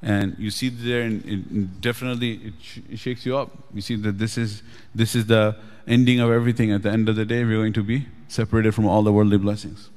[0.01, 3.51] and you see there and it, definitely it, sh it, shakes you up.
[3.73, 4.63] You see that this is
[4.95, 5.57] this is the
[5.87, 6.71] ending of everything.
[6.71, 9.37] At the end of the day we're going to be separated from all the worldly
[9.37, 9.89] blessings.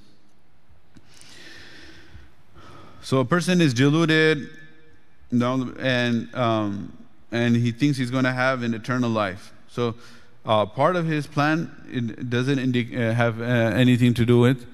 [3.02, 4.48] So a person is deluded
[5.32, 6.92] and um,
[7.33, 9.53] and he thinks he's going to have an eternal life.
[9.69, 9.95] So
[10.45, 14.66] uh, part of his plan it doesn't uh, have uh, anything to do with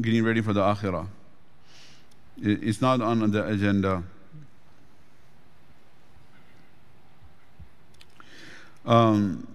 [0.00, 1.06] getting ready for the akhirah.
[2.40, 4.04] It's not on the agenda.
[8.86, 9.46] Um,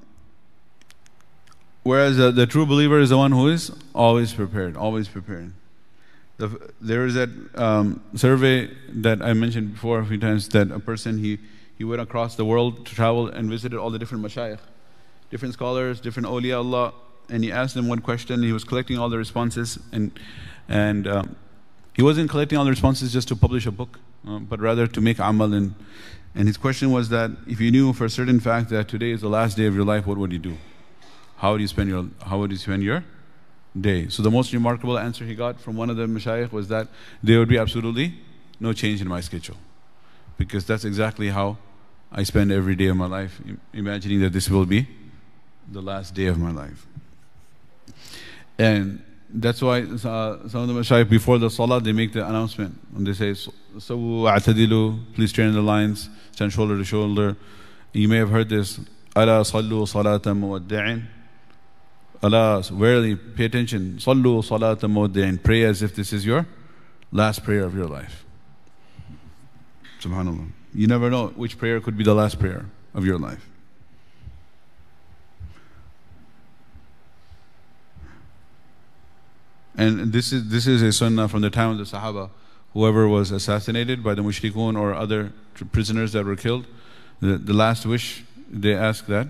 [1.84, 5.54] whereas the true believer is the one who is always prepared, always prepared.
[6.38, 10.80] The, there is that um, survey that I mentioned before a few times that a
[10.80, 11.39] person he,
[11.83, 14.59] he went across the world to travel and visited all the different mashayikh,
[15.29, 16.93] different scholars, different awliya Allah,
[17.27, 18.41] and he asked them one question.
[18.41, 20.17] He was collecting all the responses, and
[20.69, 21.35] and um,
[21.93, 25.01] he wasn't collecting all the responses just to publish a book, uh, but rather to
[25.01, 25.75] make amal and
[26.35, 29.19] and his question was that if you knew for a certain fact that today is
[29.19, 30.55] the last day of your life, what would you do?
[31.35, 33.03] How would you spend your, how would you spend your
[33.87, 34.07] day?
[34.07, 36.87] So the most remarkable answer he got from one of the mashayikh was that
[37.21, 38.07] there would be absolutely
[38.59, 39.57] no change in my schedule.
[40.37, 41.57] Because that's exactly how
[42.15, 43.41] I spend every day of my life,
[43.73, 44.88] imagining that this will be
[45.71, 46.86] the last day of my life.
[48.60, 52.80] And that's why uh, some of the mashayikh before the salah they make the announcement.
[52.95, 57.36] And they say sawu a'tadilu please in the lines stand shoulder to shoulder.
[57.93, 58.80] You may have heard this
[59.15, 61.04] ala sallu salata muwaddi'in.
[62.21, 63.97] Ala verily pay attention.
[63.97, 66.45] Sallu salata pray as if this is your
[67.12, 68.23] last prayer of your life.
[69.99, 73.47] Subhanallah you never know which prayer could be the last prayer of your life
[79.75, 82.29] And this is, this is a sunnah from the time of the Sahaba.
[82.73, 85.33] Whoever was assassinated by the mushrikun or other
[85.71, 86.67] prisoners that were killed,
[87.19, 89.27] the, the last wish, they ask that,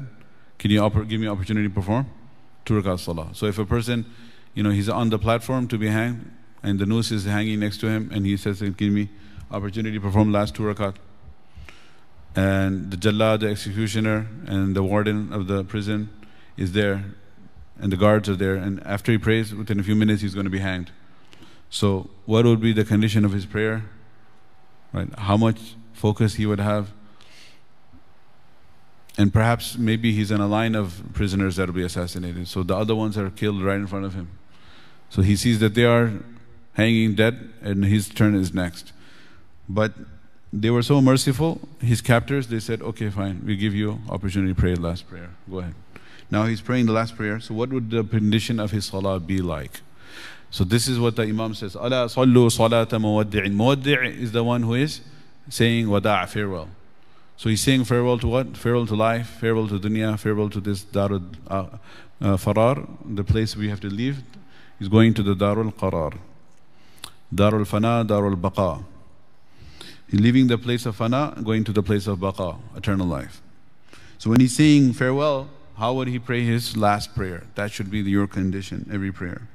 [0.57, 2.09] can you give me opportunity to perform?
[2.65, 3.29] Two rakat salah.
[3.33, 4.05] So if a person,
[4.53, 7.79] you know, he's on the platform to be hanged, and the noose is hanging next
[7.79, 9.09] to him, and he says, give me
[9.51, 10.95] opportunity to perform last two rakat.
[12.35, 16.09] And the Jalla, the executioner, and the warden of the prison
[16.57, 17.05] is there
[17.79, 20.45] and the guards are there, and after he prays, within a few minutes he's going
[20.45, 20.91] to be hanged.
[21.69, 23.83] So, what would be the condition of his prayer?
[24.91, 25.09] Right?
[25.17, 26.91] How much focus he would have?
[29.17, 32.47] And perhaps maybe he's in a line of prisoners that will be assassinated.
[32.47, 34.29] So the other ones are killed right in front of him.
[35.09, 36.13] So he sees that they are
[36.73, 38.91] hanging dead, and his turn is next.
[39.69, 39.93] But
[40.53, 44.59] they were so merciful, his captors, they said, okay, fine, we give you opportunity to
[44.59, 45.31] pray the last prayer.
[45.49, 45.73] Go ahead.
[46.29, 47.39] Now he's praying the last prayer.
[47.39, 49.81] So what would the condition of his salah be like?
[50.51, 51.75] So this is what the Imam says.
[51.75, 53.55] Ala sallu salata muwaddi'in.
[53.55, 55.01] Muwaddi' is the one who is
[55.49, 56.69] saying wada' farewell.
[57.35, 58.55] So he's saying farewell to what?
[58.55, 61.65] Farewell to life, farewell to dunya, farewell to this darul uh,
[62.21, 64.21] uh, farar, the place we have to leave.
[64.77, 66.15] He's going to the darul qarar.
[67.33, 68.83] Darul fana, darul baqa.
[70.13, 73.41] Leaving the place of fana, going to the place of baqa, eternal life.
[74.19, 77.43] So when he's saying farewell, how would he pray his last prayer?
[77.55, 79.47] That should be your condition, every prayer.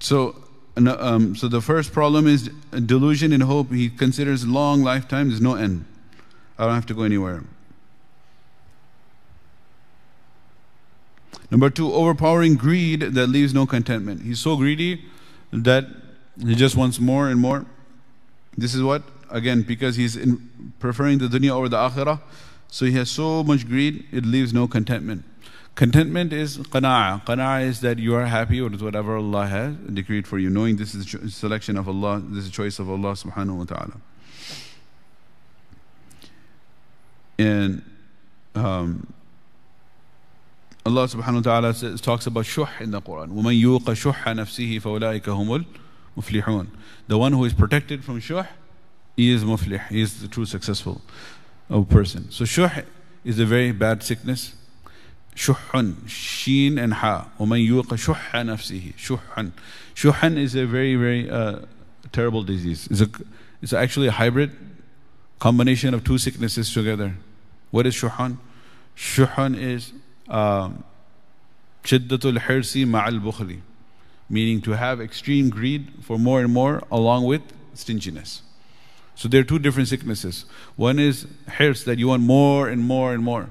[0.00, 0.36] So,
[0.76, 2.48] um, so the first problem is
[2.86, 3.70] delusion in hope.
[3.70, 5.84] He considers long lifetime, there's no end.
[6.58, 7.44] I don't have to go anywhere.
[11.56, 14.20] Number two, overpowering greed that leaves no contentment.
[14.20, 15.02] He's so greedy
[15.50, 15.86] that
[16.38, 17.64] he just wants more and more.
[18.58, 20.18] This is what again, because he's
[20.80, 22.20] preferring the dunya over the akhirah,
[22.68, 25.24] so he has so much greed, it leaves no contentment.
[25.76, 27.24] Contentment is qana'ah.
[27.24, 30.94] Qana'ah is that you are happy with whatever Allah has decreed for you, knowing this
[30.94, 34.00] is a selection of Allah, this is a choice of Allah subhanahu wa ta'ala.
[37.38, 37.82] And
[38.54, 39.14] um,
[40.85, 43.29] Allah subhanahu wa ta'ala says, talks about shuh in the Quran.
[43.29, 45.65] وَمَن يُوقَ شُحَّ نَفْسِهِ فَأُولَٰئِكَ هُمُ
[46.17, 46.67] الْمُفْلِحُونَ
[47.07, 48.45] The one who is protected from shuh
[49.15, 51.01] he is muflih, he is the true successful
[51.89, 52.31] person.
[52.31, 52.83] So shuh
[53.23, 54.55] is a very bad sickness
[55.35, 57.29] Shuhun, Sheen and Ha.
[57.39, 59.51] وَمَنْ يُوقَ شُحَّ نَفْسِهِ Shuhun.
[59.95, 61.59] Shuhan is a very, very uh,
[62.11, 62.87] terrible disease.
[62.91, 63.09] It's, a,
[63.61, 64.51] it's actually a hybrid
[65.39, 67.15] combination of two sicknesses together.
[67.71, 68.37] What is Shuhan?
[68.95, 70.84] Shuhan is um, um,
[71.84, 73.60] shiddatul Hirsi Ma'al Bukhli,
[74.28, 77.42] meaning to have extreme greed for more and more along with
[77.74, 78.42] stinginess.
[79.14, 80.44] So there are two different sicknesses.
[80.76, 83.48] One is hirs, that you want more and more and more.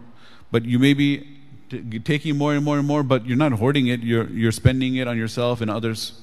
[0.51, 1.27] But you may be
[1.69, 4.95] t- taking more and more and more, but you're not hoarding it, you're, you're spending
[4.95, 6.21] it on yourself and others.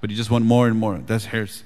[0.00, 0.98] But you just want more and more.
[0.98, 1.64] That's hirs.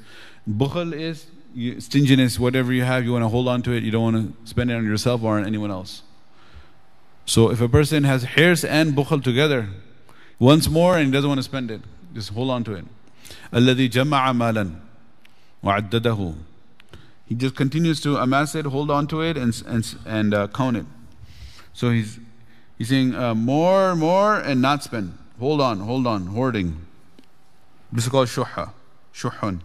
[0.48, 3.90] Bukhl is you, stinginess, whatever you have, you want to hold on to it, you
[3.90, 6.02] don't want to spend it on yourself or on anyone else.
[7.27, 9.69] So if a person has hirs and bukhl together,
[10.39, 11.81] wants more and he doesn't want to spend it,
[12.13, 12.85] just hold on to it.
[13.53, 14.71] الذي جمع مالا
[15.63, 16.35] وعدده
[17.25, 20.77] he just continues to amass it, hold on to it, and, and, and uh, count
[20.77, 20.85] it.
[21.73, 22.19] So he's,
[22.77, 25.17] he's saying uh, more, more, and not spend.
[25.39, 26.85] Hold on, hold on, hoarding.
[27.91, 28.71] This is called shuha,
[29.13, 29.61] shuhun.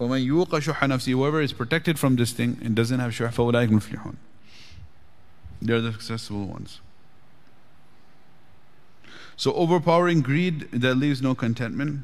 [0.00, 3.68] وَمَنْ يُوقَ شُحَّ نَفْسِهِ Whoever is protected from this thing and doesn't have shuh, فَأُولَٰئِكَ
[3.68, 4.16] مُفْلِحُونَ
[5.61, 6.79] they're the successful ones.
[9.35, 12.01] So overpowering greed that leaves no contentment.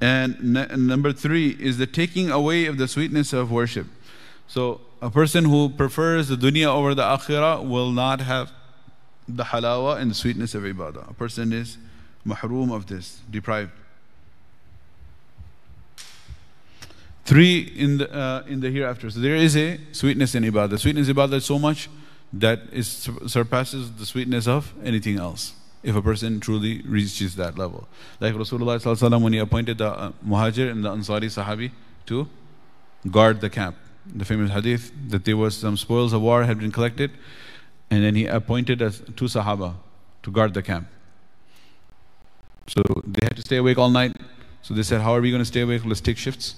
[0.00, 0.54] And
[0.86, 3.86] number three is the taking away of the sweetness of worship.
[4.46, 8.52] So a person who prefers the dunya over the akhirah will not have
[9.26, 11.10] the halawa and the sweetness of ibadah.
[11.10, 11.78] A person is
[12.24, 13.70] mahroom of this, deprived.
[17.24, 19.10] Three in the, uh, in the hereafter.
[19.10, 20.78] So there is a sweetness in ibadah.
[20.78, 21.88] Sweetness in ibadah is so much
[22.32, 27.86] that it surpasses the sweetness of anything else if a person truly reaches that level.
[28.20, 31.70] Like Rasulullah when he appointed the uh, Muhajir and the Ansari Sahabi
[32.06, 32.28] to
[33.10, 33.76] guard the camp.
[34.06, 37.10] The famous hadith that there was some spoils of war had been collected,
[37.90, 39.74] and then he appointed us two Sahaba
[40.22, 40.88] to guard the camp.
[42.66, 44.16] So they had to stay awake all night.
[44.62, 45.84] So they said, How are we going to stay awake?
[45.84, 46.56] Let's take shifts.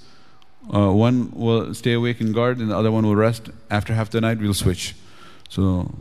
[0.73, 3.51] Uh, one will stay awake and guard, and the other one will rest.
[3.71, 4.95] After half the night, we'll switch.
[5.49, 5.95] So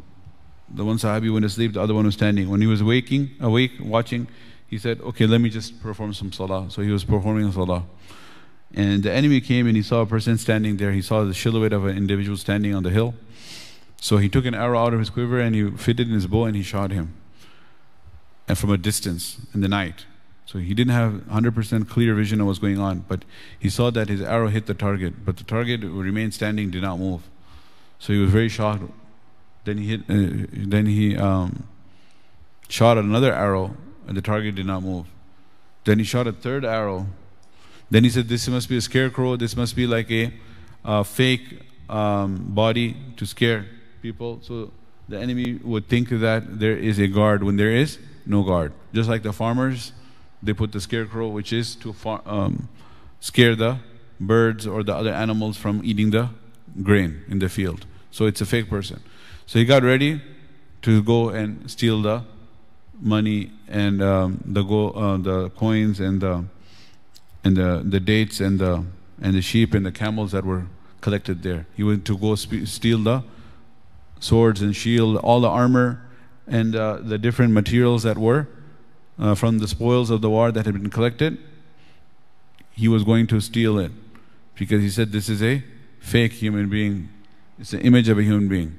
[0.70, 2.50] the one Sahabi went to sleep, the other one was standing.
[2.50, 4.28] When he was waking, awake, watching,
[4.68, 6.70] he said, Okay, let me just perform some salah.
[6.70, 7.84] So he was performing salah.
[8.74, 10.92] And the enemy came and he saw a person standing there.
[10.92, 13.14] He saw the silhouette of an individual standing on the hill.
[14.02, 16.46] So he took an arrow out of his quiver and he fitted in his bow
[16.46, 17.14] and he shot him.
[18.48, 20.06] And from a distance in the night.
[20.56, 23.26] So he didn't have 100% clear vision of what's going on, but
[23.60, 26.98] he saw that his arrow hit the target, but the target remained standing, did not
[26.98, 27.24] move.
[28.00, 28.84] So he was very shocked
[29.66, 31.68] then he hit, uh, then he um,
[32.70, 33.76] shot another arrow,
[34.08, 35.08] and the target did not move.
[35.84, 37.08] Then he shot a third arrow.
[37.92, 39.36] Then he said, "This must be a scarecrow.
[39.36, 40.32] This must be like a,
[41.04, 43.66] fake um, body to scare
[44.02, 44.72] people." So
[45.10, 48.72] the enemy would think that there is a guard when there is no guard.
[48.94, 49.92] Just like the farmers,
[50.46, 52.70] they put the scarecrow, which is to far, um,
[53.20, 53.80] scare the
[54.20, 56.30] birds or the other animals from eating the
[56.82, 57.86] grain in the field.
[58.12, 59.02] So it's a fake person.
[59.46, 60.22] So he got ready
[60.84, 62.24] to go and steal the
[63.00, 66.46] money and um, the go, uh, the coins and the
[67.44, 68.86] and the, the dates and the
[69.22, 70.66] and the sheep and the camels that were
[71.02, 71.68] collected there.
[71.76, 73.24] He went to go steal the
[74.20, 76.02] swords and shield, all the armor
[76.48, 78.48] and uh, the different materials that were
[79.20, 81.38] uh, from the spoils of the war that had been collected.
[82.72, 83.92] He was going to steal it
[84.56, 85.64] because he said this is a
[86.00, 87.10] fake human being.
[87.60, 88.78] It's the image of a human being.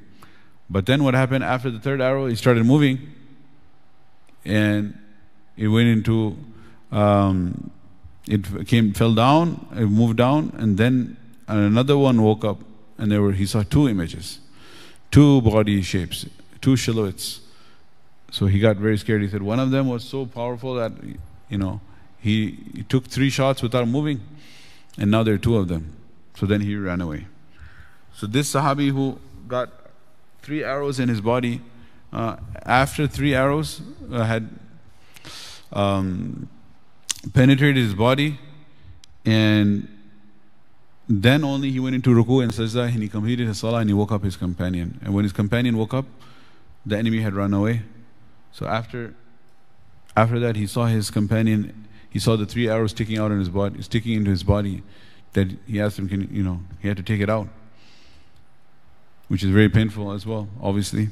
[0.69, 2.27] But then what happened after the third arrow?
[2.27, 3.13] He started moving
[4.45, 4.99] and
[5.57, 6.37] it went into,
[6.93, 7.71] um,
[8.29, 11.17] it came, fell down, it moved down, and then
[11.49, 12.59] another one woke up
[12.99, 14.41] and there were, he saw two images,
[15.11, 16.27] two body shapes,
[16.61, 17.41] two silhouettes.
[18.31, 19.23] So he got very scared.
[19.23, 20.93] He said one of them was so powerful that,
[21.49, 21.81] you know,
[22.19, 24.21] he, he took three shots without moving,
[24.99, 25.95] and now there are two of them.
[26.35, 27.27] So then he ran away.
[28.15, 29.71] So this Sahabi who got
[30.47, 31.61] three arrows in his body.
[32.13, 33.81] Uh, after three arrows
[34.13, 34.49] uh, had
[35.73, 36.49] um,
[37.35, 38.39] penetrated his body,
[39.25, 39.89] and
[41.09, 43.95] then only he went into ruku and sajda and he completed his salah and he
[43.95, 45.01] woke up his companion.
[45.05, 46.07] And when his companion woke up,
[46.85, 47.83] the enemy had run away.
[48.53, 49.15] So after
[50.17, 51.87] after that, he saw his companion.
[52.09, 54.83] He saw the three arrows sticking out in his body, sticking into his body.
[55.35, 57.49] That he asked him, "Can you know?" He had to take it out
[59.29, 61.09] which is very painful as well, obviously.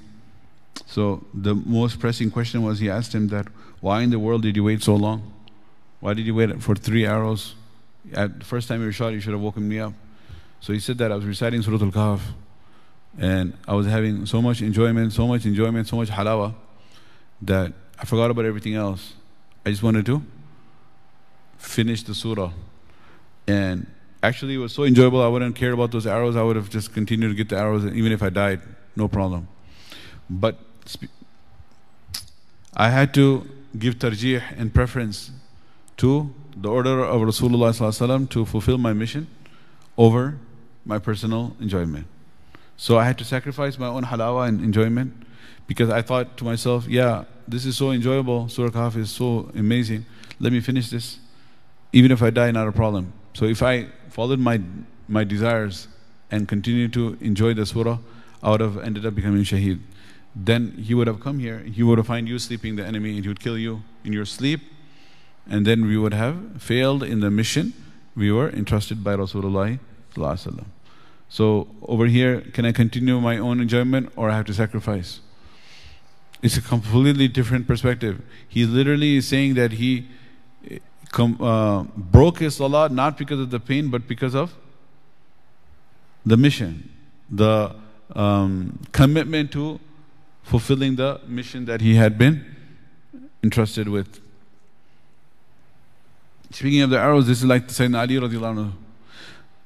[0.86, 3.46] So the most pressing question was he asked him that,
[3.80, 5.32] why in the world did you wait so long?
[6.00, 7.54] Why did you wait for three arrows?
[8.12, 9.94] At the first time you were shot, you should have woken me up.
[10.60, 12.20] So he said that I was reciting Surah Al-Kahf.
[13.18, 16.54] And I was having so much enjoyment, so much enjoyment, so much halawa
[17.46, 19.14] that I forgot about everything else.
[19.64, 20.22] I just wanted to
[21.58, 22.52] finish the surah.
[23.46, 23.86] And
[24.22, 26.36] actually, it was so enjoyable, I wouldn't care about those arrows.
[26.36, 28.60] I would have just continued to get the arrows, even if I died,
[28.96, 29.48] no problem.
[30.28, 30.58] But
[32.74, 35.30] I had to give tarjih and preference
[35.98, 39.26] to the order of Rasulullah to fulfill my mission
[39.96, 40.38] over
[40.84, 42.06] my personal enjoyment.
[42.76, 45.14] So I had to sacrifice my own halawa and enjoyment
[45.66, 48.48] because I thought to myself, yeah, this is so enjoyable.
[48.48, 50.06] Surah Kahf is so amazing.
[50.40, 51.18] Let me finish this.
[51.92, 53.12] Even if I die, not a problem.
[53.34, 54.60] So if I followed my,
[55.08, 55.88] my desires
[56.30, 57.98] and continued to enjoy the surah,
[58.42, 59.80] I would have ended up becoming shaheed.
[60.34, 63.24] Then he would have come here, he would have find you sleeping the enemy and
[63.24, 64.60] he would kill you in your sleep.
[65.48, 67.74] And then we would have failed in the mission
[68.14, 69.78] we were entrusted by Rasulullah
[71.28, 75.20] So over here, can I continue my own enjoyment or I have to sacrifice?
[76.44, 78.20] It's a completely different perspective.
[78.46, 80.06] He literally is saying that he
[81.18, 84.54] uh, broke his salah not because of the pain but because of
[86.26, 86.90] the mission,
[87.30, 87.74] the
[88.14, 89.80] um, commitment to
[90.42, 92.44] fulfilling the mission that he had been
[93.42, 94.20] entrusted with.
[96.50, 98.72] Speaking of the arrows, this is like Sayyidina Ali radiallahu anhu.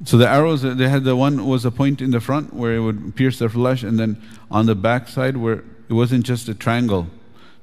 [0.04, 2.80] So the arrows, they had the one was a point in the front where it
[2.80, 6.54] would pierce the flesh, and then on the back side where it wasn't just a
[6.54, 7.08] triangle,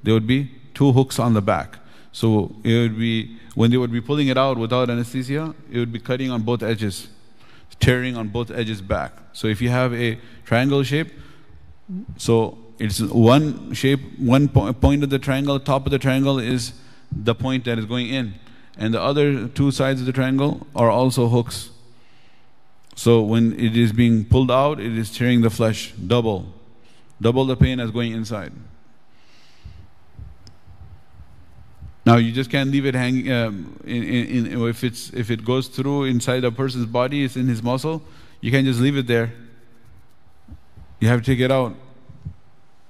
[0.03, 1.77] there would be two hooks on the back.
[2.11, 5.91] So it would be, when they would be pulling it out without anesthesia, it would
[5.91, 7.09] be cutting on both edges,
[7.79, 9.13] tearing on both edges back.
[9.33, 11.11] So if you have a triangle shape,
[12.17, 16.73] so it's one shape, one point of the triangle, top of the triangle is
[17.11, 18.35] the point that is going in.
[18.77, 21.69] And the other two sides of the triangle are also hooks.
[22.95, 26.53] So when it is being pulled out, it is tearing the flesh double.
[27.21, 28.51] Double the pain as going inside.
[32.05, 33.31] Now you just can't leave it hanging.
[33.31, 37.35] Um, in, in, in, if it's if it goes through inside a person's body, it's
[37.35, 38.03] in his muscle.
[38.41, 39.33] You can't just leave it there.
[40.99, 41.73] You have to take it out.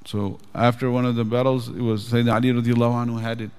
[0.06, 3.52] So after one of the battles, it was Sayyidina Ali radiallahu anhu had it,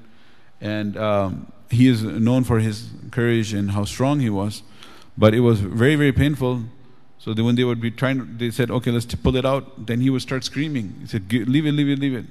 [0.61, 4.62] and um, he is known for his courage and how strong he was.
[5.19, 6.64] But it was very, very painful.
[7.27, 9.85] So when they would be trying, they said, okay, let's pull it out.
[9.85, 10.95] Then he would start screaming.
[11.01, 12.27] He said, leave it, leave it, leave it.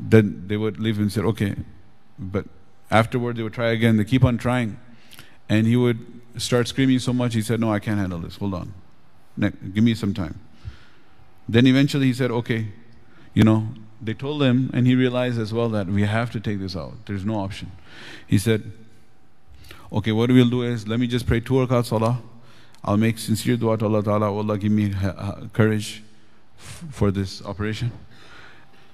[0.00, 1.54] Then they would leave him and said, okay.
[2.18, 2.46] But
[2.90, 3.96] afterward, they would try again.
[3.96, 4.76] They keep on trying.
[5.48, 6.04] And he would
[6.36, 8.38] start screaming so much, he said, no, I can't handle this.
[8.38, 8.74] Hold on.
[9.38, 10.40] Give me some time.
[11.48, 12.72] Then eventually he said, okay,
[13.34, 13.68] you know,
[14.00, 17.06] they told him, and he realized as well that we have to take this out.
[17.06, 17.70] There's no option.
[18.26, 18.72] He said,
[19.92, 22.18] Okay, what we'll do is let me just pray two rakat salah.
[22.84, 24.30] I'll make sincere dua to Allah Ta'ala.
[24.30, 24.94] Oh Allah give me
[25.52, 26.02] courage
[26.56, 27.92] for this operation.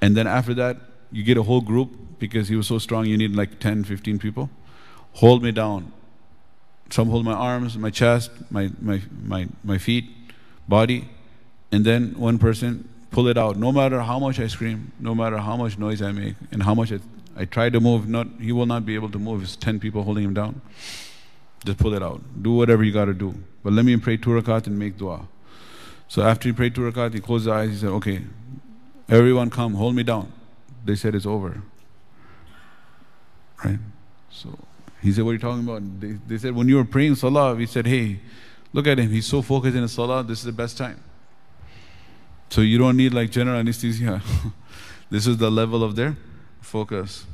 [0.01, 0.76] And then after that,
[1.11, 4.18] you get a whole group because he was so strong, you need like 10, 15
[4.18, 4.51] people.
[5.14, 5.93] Hold me down.
[6.91, 10.11] Some hold my arms, my chest, my, my, my, my feet,
[10.66, 11.09] body.
[11.70, 13.57] And then one person pull it out.
[13.57, 16.74] No matter how much I scream, no matter how much noise I make, and how
[16.74, 17.01] much I,
[17.36, 19.43] I try to move, not he will not be able to move.
[19.43, 20.61] It's ten people holding him down.
[21.65, 22.21] Just pull it out.
[22.43, 23.35] Do whatever you got to do.
[23.63, 25.27] But let me pray two rakat and make dua.
[26.07, 27.71] So after he prayed two rakat, he closed his eyes.
[27.71, 28.23] He said, "Okay,
[29.09, 30.33] everyone come, hold me down."
[30.85, 31.63] They said it's over.
[33.65, 33.79] Right.
[34.31, 34.57] So
[35.03, 37.55] he said, "What are you talking about?" They, they said, "When you were praying salah,
[37.55, 38.21] we said, hey,
[38.73, 39.11] look at him.
[39.11, 40.23] He's so focused in his salah.
[40.23, 41.03] This is the best time."
[42.51, 44.23] So you don't need like general anesthesia.
[45.11, 46.17] this is the level of their
[46.61, 47.27] focus.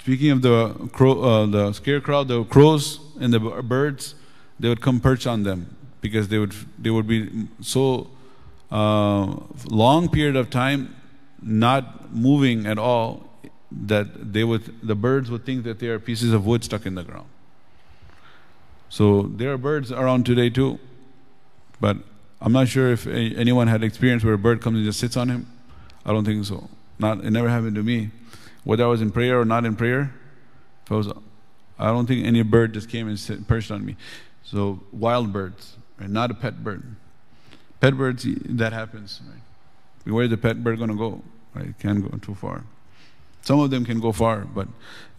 [0.00, 4.14] Speaking of the crow, uh, the scarecrow, the crows and the birds,
[4.58, 8.08] they would come perch on them because they would they would be so
[8.70, 9.36] uh,
[9.68, 10.96] long period of time
[11.42, 13.26] not moving at all
[13.70, 16.94] that they would the birds would think that they are pieces of wood stuck in
[16.94, 17.28] the ground.
[18.88, 20.78] So there are birds around today too.
[21.80, 21.96] But
[22.40, 25.28] I'm not sure if anyone had experience where a bird comes and just sits on
[25.28, 25.46] him.
[26.04, 26.68] I don't think so.
[26.98, 28.10] Not, it never happened to me.
[28.64, 30.14] Whether I was in prayer or not in prayer,
[30.84, 31.08] if I was,
[31.78, 33.96] I don't think any bird just came and perched on me.
[34.42, 36.10] So wild birds, right?
[36.10, 36.96] not a pet bird.
[37.80, 39.20] Pet birds, that happens.
[39.26, 40.12] Right?
[40.12, 41.22] Where the pet bird going to go?
[41.54, 41.68] Right?
[41.68, 42.64] It can't go too far.
[43.42, 44.68] Some of them can go far, but,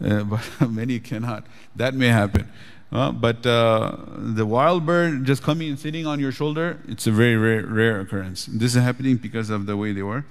[0.04, 0.22] uh,
[0.60, 1.44] but many cannot.
[1.74, 2.48] That may happen.
[2.92, 7.10] Uh, but uh, the wild bird just coming and sitting on your shoulder, it's a
[7.10, 8.44] very rare, rare occurrence.
[8.46, 10.26] This is happening because of the way they were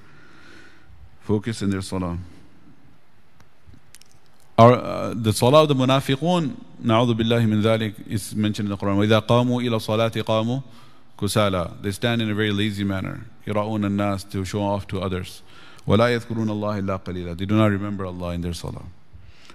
[1.21, 2.19] focused in their salah.
[4.60, 8.76] Our, uh, the salah of the munafiqun, نعوذ بالله من ذلك is mentioned in the
[8.76, 10.60] Quran وإذا قاموا إلى الصلاة قاموا
[11.18, 15.42] كسالى they stand in a very lazy manner يراؤون الناس to show off to others
[15.86, 18.84] ولا يذكرون الله إلا قليلا they do not remember Allah in their salah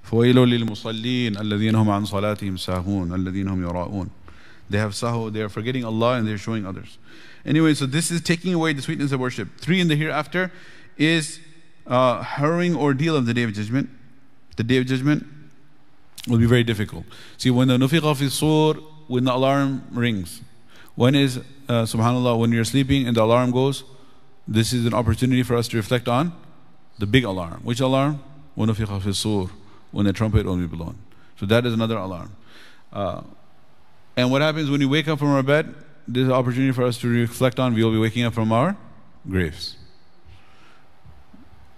[0.04, 4.10] فويل للمصلين الذين هم عن صلاتهم ساهون الذين هم يراؤون
[4.70, 6.98] they have sahu they are forgetting Allah and they're showing others
[7.46, 10.52] anyway so this is taking away the sweetness of worship three in the hereafter
[10.98, 11.40] is
[11.88, 13.90] uh, harrowing ordeal of the day of judgment
[14.57, 15.27] the day of judgment
[16.27, 17.05] will be very difficult.
[17.37, 18.75] See, when the nufiqa fi sur,
[19.07, 20.41] when the alarm rings,
[20.95, 21.39] when is,
[21.69, 23.85] uh, subhanAllah, when you're sleeping and the alarm goes,
[24.49, 26.33] this is an opportunity for us to reflect on
[26.99, 27.61] the big alarm.
[27.63, 28.23] Which alarm?
[28.55, 29.51] When nufiqa fi sur,
[29.93, 30.97] when the trumpet will be blown.
[31.39, 32.35] So that is another alarm.
[32.93, 33.23] Uh,
[34.17, 35.75] and what happens when you wake up from our bed?
[36.09, 37.75] This is an opportunity for us to reflect on.
[37.75, 38.77] We will be waking up from our
[39.29, 39.77] graves.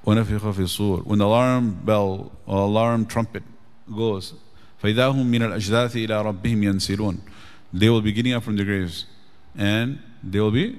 [0.07, 3.43] When the alarm bell or alarm trumpet
[3.93, 4.33] goes
[4.83, 7.19] فَإِذَا هُمْ مِنَ الْأَجْدَاثِ إِلَىٰ رَبِّهِمْ يَنْسِلُونَ
[7.71, 9.05] They will be getting up from the graves
[9.57, 10.77] and they will be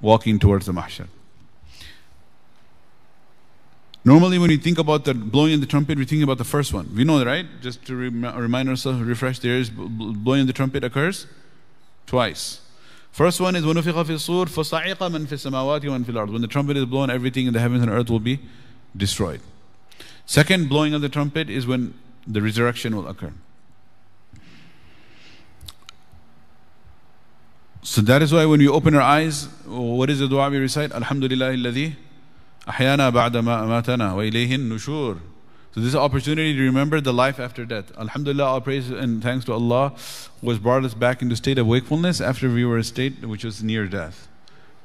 [0.00, 1.06] walking towards the mahshar.
[4.04, 6.72] Normally, when we think about the blowing of the trumpet, we think about the first
[6.72, 6.90] one.
[6.96, 7.46] We know that, right?
[7.60, 11.26] Just to rem- remind ourselves, refresh the ears, blowing of the trumpet occurs
[12.06, 12.60] twice.
[13.14, 16.48] First one is وَنُفِخَ فِي الصُّورِ فَصَعِقَ مَنْ فِي السَّمَاوَاتِ وَمَنْ فِي الْأَرْضِ When the
[16.48, 18.40] trumpet is blown, everything in the heavens and earth will be
[18.96, 19.40] destroyed.
[20.26, 21.94] Second blowing of the trumpet is when
[22.26, 23.32] the resurrection will occur.
[27.82, 30.92] So that is why when we open our eyes, what is the dua we recite?
[30.92, 31.96] Alhamdulillah alladhi
[32.66, 35.18] ahyana ba'da ma amatana wa ilayhin nushur.
[35.74, 37.96] So this is an opportunity to remember the life after death.
[37.96, 39.94] Alhamdulillah, all praise and thanks to Allah
[40.42, 43.62] was brought us back into state of wakefulness after we were a state which was
[43.62, 44.26] near death,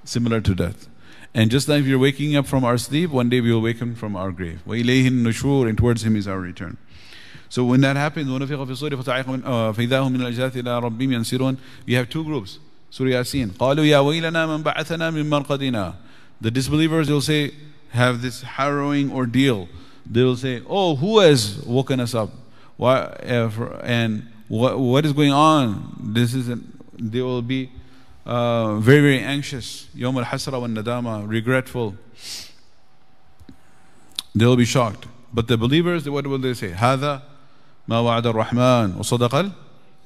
[0.03, 0.88] similar to death.
[1.34, 3.95] And just like we are waking up from our sleep, one day we will awaken
[3.95, 4.62] from our grave.
[4.66, 6.78] Wa ilayhin nushur, and towards Him is our return.
[7.49, 11.93] So when that happens, وَنُفِخَ فِي الصُّورِ فَإِذَا هُمْ مِنَ الْأَجْدَاثِ إِلَىٰ رَبِّهِمْ يَنْسِلُونَ We
[11.95, 12.60] have two groups.
[12.89, 13.49] Surah Yasin.
[13.49, 15.95] قَالُوا يَا وَيْلَنَا مَنْ بَعَثَنَا مِنْ مَرْقَدِنَا
[16.41, 17.53] The disbelievers, they'll say,
[17.89, 19.68] have this harrowing ordeal.
[20.06, 22.30] They'll say, oh, who has woken us up?
[22.78, 23.06] Why,
[23.84, 25.95] and what, what is going on?
[26.14, 27.72] This is an, they will be
[28.26, 29.88] uh, very, very anxious.
[29.95, 31.95] يوم الحسرة والندامة, regretful.
[34.36, 35.08] They will be shocked.
[35.34, 36.72] But the believers, what will they say?
[36.72, 37.22] هذا
[37.88, 39.51] ما وعد الرحمن وصدق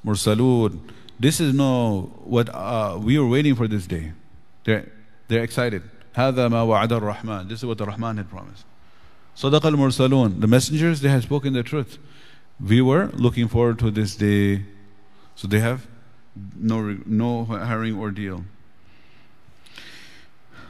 [0.04, 0.80] المرسلون
[1.18, 4.12] This is no what uh, we were waiting for this day.
[4.64, 4.86] They're,
[5.28, 5.82] they're excited.
[6.14, 8.64] هذا ما وعد الرحمن This is what the Rahman had promised.
[9.35, 10.39] Sadaq al Mursaloon.
[10.39, 11.97] The messengers, they have spoken the truth.
[12.59, 14.63] We were looking forward to this day.
[15.35, 15.87] So they have
[16.55, 18.45] no, no harrowing ordeal.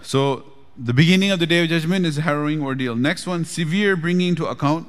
[0.01, 0.43] So
[0.78, 2.95] the beginning of the day of judgment is a harrowing ordeal.
[2.95, 4.88] Next one, severe bringing to account.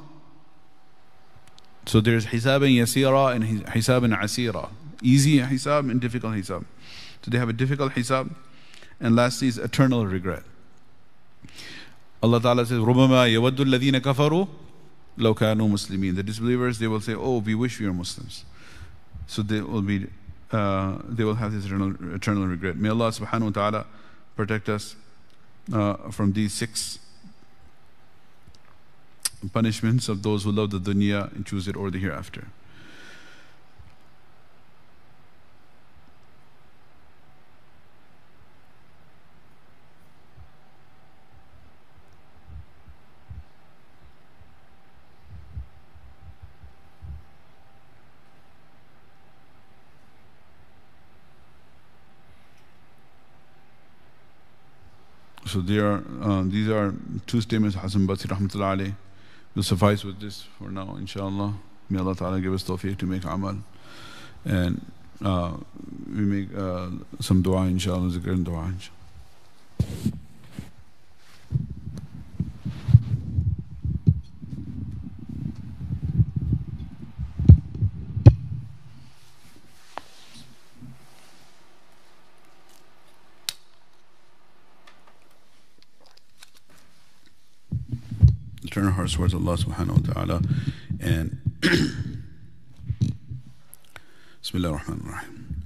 [1.85, 4.71] So there's hisab and yasira and hisab and asira.
[5.03, 6.65] Easy hisab and difficult hisab.
[7.23, 8.35] So they have a difficult hisab.
[8.99, 10.43] And lastly is eternal regret.
[12.23, 14.49] Allah Ta'ala says, Rubama yawaddu alladhina kafaru
[15.17, 16.17] law kanu muslimin.
[16.17, 18.45] The disbelievers, they will say, oh, we wish we were Muslims.
[19.27, 20.07] So they will be,
[20.53, 22.77] uh, they will have this eternal, eternal regret.
[22.77, 23.87] May Allah Subhanahu Wa Ta'ala
[24.37, 24.97] protect us
[25.73, 26.99] uh, from these six
[29.53, 32.49] punishments of those who love the dunya and choose it or the hereafter.
[55.57, 56.93] So are, uh, these are
[57.27, 58.95] two statements Hassan Basri rahmatullah alayhi
[59.55, 61.55] We'll suffice with this for now, inshallah.
[61.89, 63.57] May Allah Ta'ala give us tawfiq to make amal.
[64.45, 64.85] And
[65.25, 65.57] uh,
[66.15, 66.91] we make uh,
[67.21, 68.71] some dua, inshallah, zikr and dua,
[69.81, 70.16] inshallah.
[88.77, 90.43] Turn our hearts towards Allah subhanahu wa ta'ala
[91.01, 91.41] and
[94.43, 95.65] Bismillah ar-Rahman ar-Rahim.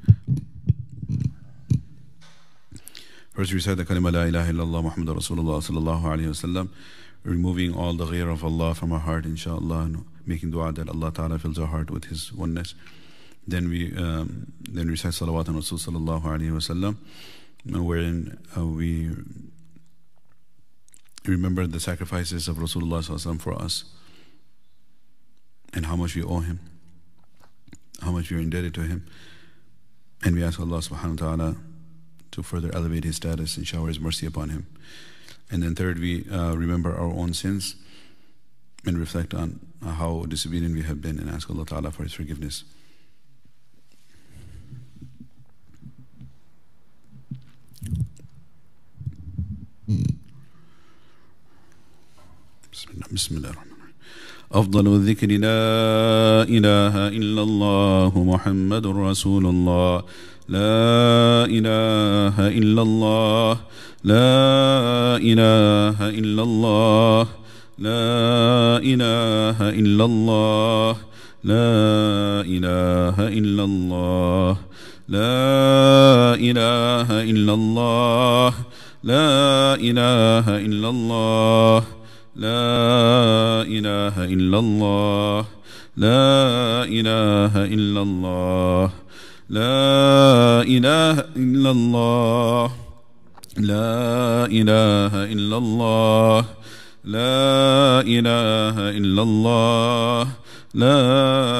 [3.34, 6.68] First recite the kalima La ilaha illallah Muhammad Rasulullah sallallahu alayhi wa sallam
[7.24, 11.11] removing all the ghayr of Allah from our heart inshallah and making dua that Allah
[11.11, 12.74] ta'ala fills our heart with His oneness.
[13.44, 16.96] Then we um, then recite salawat on Rasul sallallahu alayhi wa sallam
[17.84, 19.11] wherein uh, we
[21.26, 23.84] remember the sacrifices of Rasulullah for us
[25.72, 26.60] and how much we owe him.
[28.02, 29.06] how much we are indebted to him.
[30.22, 31.56] And we ask Allah subhanahu wa ta'ala
[32.30, 34.66] to further elevate his status and shower his mercy upon him.
[35.50, 37.76] And then third, we uh, remember our own sins
[38.86, 42.64] and reflect on how disobedient we have been and ask Allah ta'ala for his forgiveness.
[52.91, 53.95] بسم الله الرحمن الرحيم.
[54.53, 60.03] أفضل الذكر لا إله إلا الله محمد رسول الله.
[60.49, 63.53] لا إله إلا الله.
[64.05, 67.26] لا إله إلا الله.
[67.78, 70.97] لا إله إلا الله.
[71.45, 74.57] لا إله إلا الله.
[75.09, 78.53] لا إله إلا الله.
[79.05, 79.30] لا
[79.78, 81.99] إله إلا الله.
[82.41, 85.45] لا إله إلا الله.
[85.97, 88.91] لا إله إلا الله.
[89.51, 92.70] لا إله إلا الله.
[93.61, 96.45] لا إله إلا الله.
[97.05, 100.24] لا إله إلا الله.
[100.74, 101.01] لا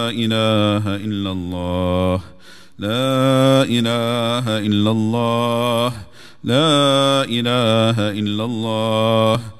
[0.09, 2.21] إله إلا الله.
[2.79, 5.93] لا إله إلا الله.
[6.45, 6.73] لا
[7.29, 9.60] إله إلا الله.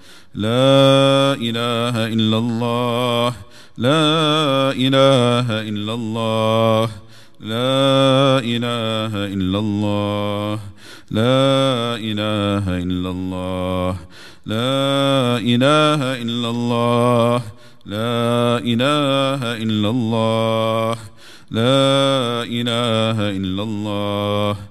[0.35, 3.33] لا إله إلا الله.
[3.77, 6.89] لا إله إلا الله.
[7.41, 10.59] لا إله إلا الله.
[11.11, 13.95] لا إله إلا الله.
[14.45, 17.41] لا إله إلا الله.
[17.85, 20.95] لا إله إلا الله.
[21.51, 24.70] لا إله إلا الله.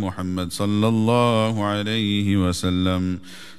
[0.01, 3.19] محمد صلى الله عليه وسلم.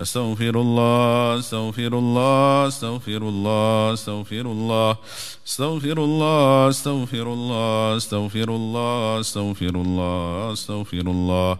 [0.00, 4.96] أستغفر الله أستغفر الله أستغفر الله أستغفر الله
[5.46, 10.08] أستغفر الله أستغفر الله أستغفر الله أستغفر الله
[10.52, 11.58] أستغفر الله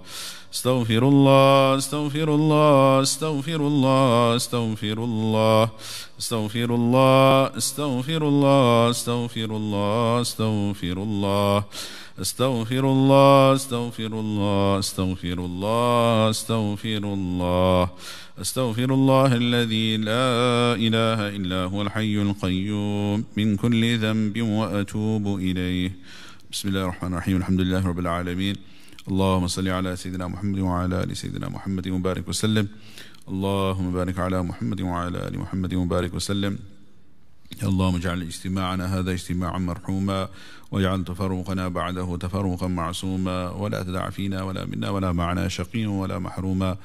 [0.52, 5.70] استغفر الله استغفر الله استغفر الله استغفر الله
[6.18, 8.60] استغفر الله استغفر الله
[8.96, 11.64] استغفر الله استغفر الله
[12.20, 17.88] استغفر الله استغفر الله استغفر الله استغفر الله
[18.40, 23.24] أستغفر الله الذي لا إله إلا هو الحي القيوم.
[23.36, 25.92] من كل ذنب وأتوب إليه.
[26.52, 27.36] بسم الله الرحمن الرحيم.
[27.36, 28.56] الحمد لله رب العالمين.
[29.08, 32.68] اللهم صل على سيدنا محمد وعلى آل سيدنا محمد وبارك وسلم.
[33.28, 36.58] اللهم بارك على محمد وعلى آل محمد وبارك وسلم.
[37.62, 40.28] اللهم اجعل اجتماعنا هذا اجتماعا مرحوما.
[40.70, 43.50] واجعل تفرقنا بعده تفرقا معصوما.
[43.50, 46.76] ولا تدع فينا ولا منا ولا معنا شقيا ولا محروما.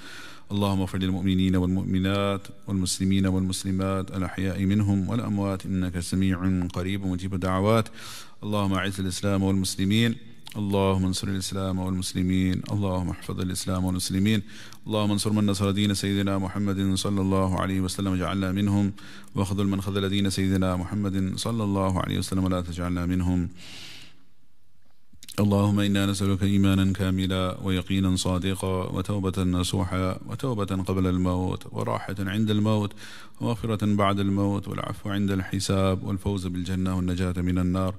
[0.52, 7.88] اللهم اغفر للمؤمنين والمؤمنات والمسلمين والمسلمات الأحياء منهم والأموات إنك سميع قريب مجيب الدعوات.
[8.44, 10.16] اللهم أعز الإسلام والمسلمين.
[10.58, 12.62] اللهم انصر الإسلام والمسلمين.
[12.72, 14.42] اللهم احفظ الإسلام والمسلمين.
[14.88, 18.94] اللهم انصر من نصر دين سيدنا محمد صلى الله عليه وسلم جعلنا منهم.
[19.36, 23.50] واخذل من خذل دين سيدنا محمد صلى الله عليه وسلم ولا تجعلنا منهم.
[25.40, 32.94] اللهم إنا نسألك إيمانا كاملا ويقينا صادقا وتوبة نصوحا وتوبة قبل الموت وراحة عند الموت
[33.42, 37.94] ومغفرة بعد الموت والعفو عند الحساب والفوز بالجنة والنجاة من النار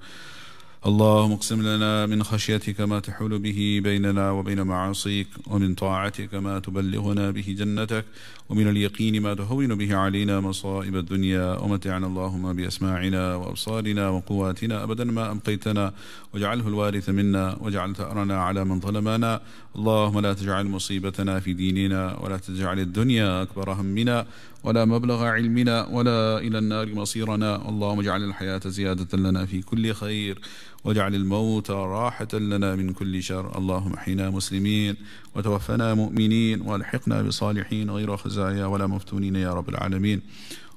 [0.86, 7.30] اللهم اقسم لنا من خشيتك ما تحول به بيننا وبين معاصيك ومن طاعتك ما تبلغنا
[7.30, 8.04] به جنتك
[8.48, 15.30] ومن اليقين ما تهون به علينا مصائب الدنيا ومتعنا اللهم بأسماعنا وأبصارنا وقواتنا أبدا ما
[15.30, 15.92] أبقيتنا
[16.34, 19.40] واجعله الوارث منا واجعل ثأرنا على من ظلمنا.
[19.76, 24.26] اللهم لا تجعل مصيبتنا في ديننا ولا تجعل الدنيا أكبر همنا
[24.64, 27.68] ولا مبلغ علمنا ولا إلى النار مصيرنا.
[27.68, 30.38] اللهم اجعل الحياة زيادة لنا في كل خير
[30.84, 33.58] واجعل الموت راحة لنا من كل شر.
[33.58, 34.96] اللهم احينا مسلمين
[35.34, 40.22] وتوفنا مؤمنين والحقنا بصالحين غير خزايا ولا مفتونين يا رب العالمين.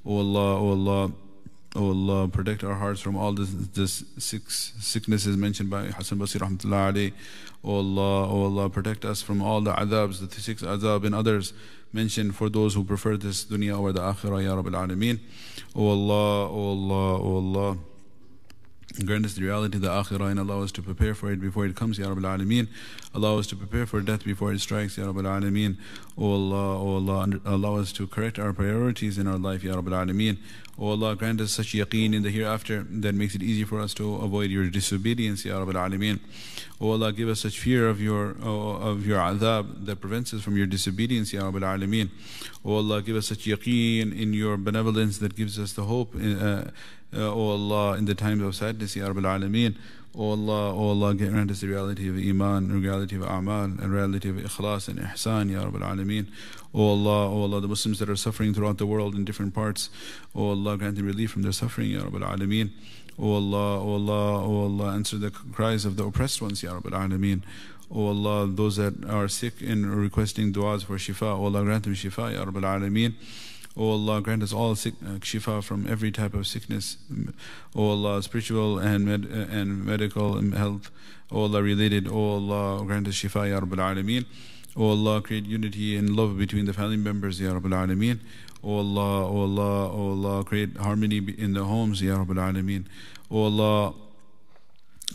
[0.06, 1.12] O Allah, O Allah,
[1.76, 6.92] O Allah, protect our hearts from all this six sicknesses mentioned by Hassan Basri rahmatullah
[6.92, 7.14] alayhi.
[7.64, 11.54] O Allah, O Allah, protect us from all the adhabs, the six adhab and others
[11.94, 15.20] mentioned for those who prefer this dunya over the akhirah, Ya Rabbil Alameen.
[15.76, 17.78] O Allah, O Allah, O Allah.
[19.00, 21.66] Grant us the reality of the akhirah and allow us to prepare for it before
[21.66, 22.68] it comes, Ya Rabbil Alameen.
[23.16, 25.78] Allow us to prepare for death before it strikes, Ya Rabbil Alameen.
[26.18, 30.06] O Allah, O Allah, allow us to correct our priorities in our life, Ya Rabbil
[30.06, 30.38] Alameen.
[30.78, 33.94] O Allah, grant us such yaqeen in the hereafter that makes it easy for us
[33.94, 36.20] to avoid your disobedience, Ya Rabbil Alameen.
[36.82, 40.58] O Allah, give us such fear of your of your adhab that prevents us from
[40.58, 42.10] your disobedience, Ya Rabbil Alameen.
[42.66, 46.14] O Allah, give us such yaqeen in your benevolence that gives us the hope.
[46.16, 46.66] Uh,
[47.14, 49.76] uh, O Allah, in the times of sadness, Ya Rabbil Alameen.
[50.14, 53.94] O Allah, O Allah, grant us the reality of Iman, the reality of A'mal, and
[53.94, 56.28] reality of Ikhlas and Ihsan, Ya Rabbil Alameen.
[56.74, 59.90] O Allah, O Allah, the Muslims that are suffering throughout the world in different parts,
[60.36, 62.72] O Allah, grant them relief from their suffering, Ya Rabbil Alameen.
[63.18, 66.92] O Allah, O Allah, O Allah, answer the cries of the oppressed ones, Ya Rabbil
[66.92, 67.44] Alameen.
[67.90, 71.94] O Allah, those that are sick and requesting du'as for shifa, O Allah, grant them
[71.94, 73.14] shifa, Ya Rabbil Alameen.
[73.78, 76.98] O Allah, grant us all sick, uh, shifa from every type of sickness.
[77.76, 80.92] O Allah, spiritual and med, uh, and medical and health.
[81.32, 82.08] O Allah, related.
[82.08, 84.26] O Allah, grant us shifa, Ya Rabbil Alameen.
[84.76, 88.20] O Allah, create unity and love between the family members, Ya Rabbil Alameen.
[88.64, 92.86] O Allah, O Allah, O Allah, create harmony in the homes, Ya Rabbil Alameen.
[93.30, 93.94] O Allah,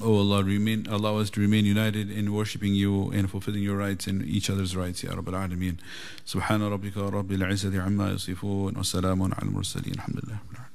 [0.03, 4.07] Oh Allah, remain, allow us to remain united in worshipping you and fulfilling your rights
[4.07, 5.79] and each other's rights, Ya Rabbil Alameen.
[6.27, 8.75] Subhana rabbika rabbil izzati amma yasifun.
[8.75, 9.97] Wassalamun ala mursaleen.
[9.97, 10.66] Alhamdulillah.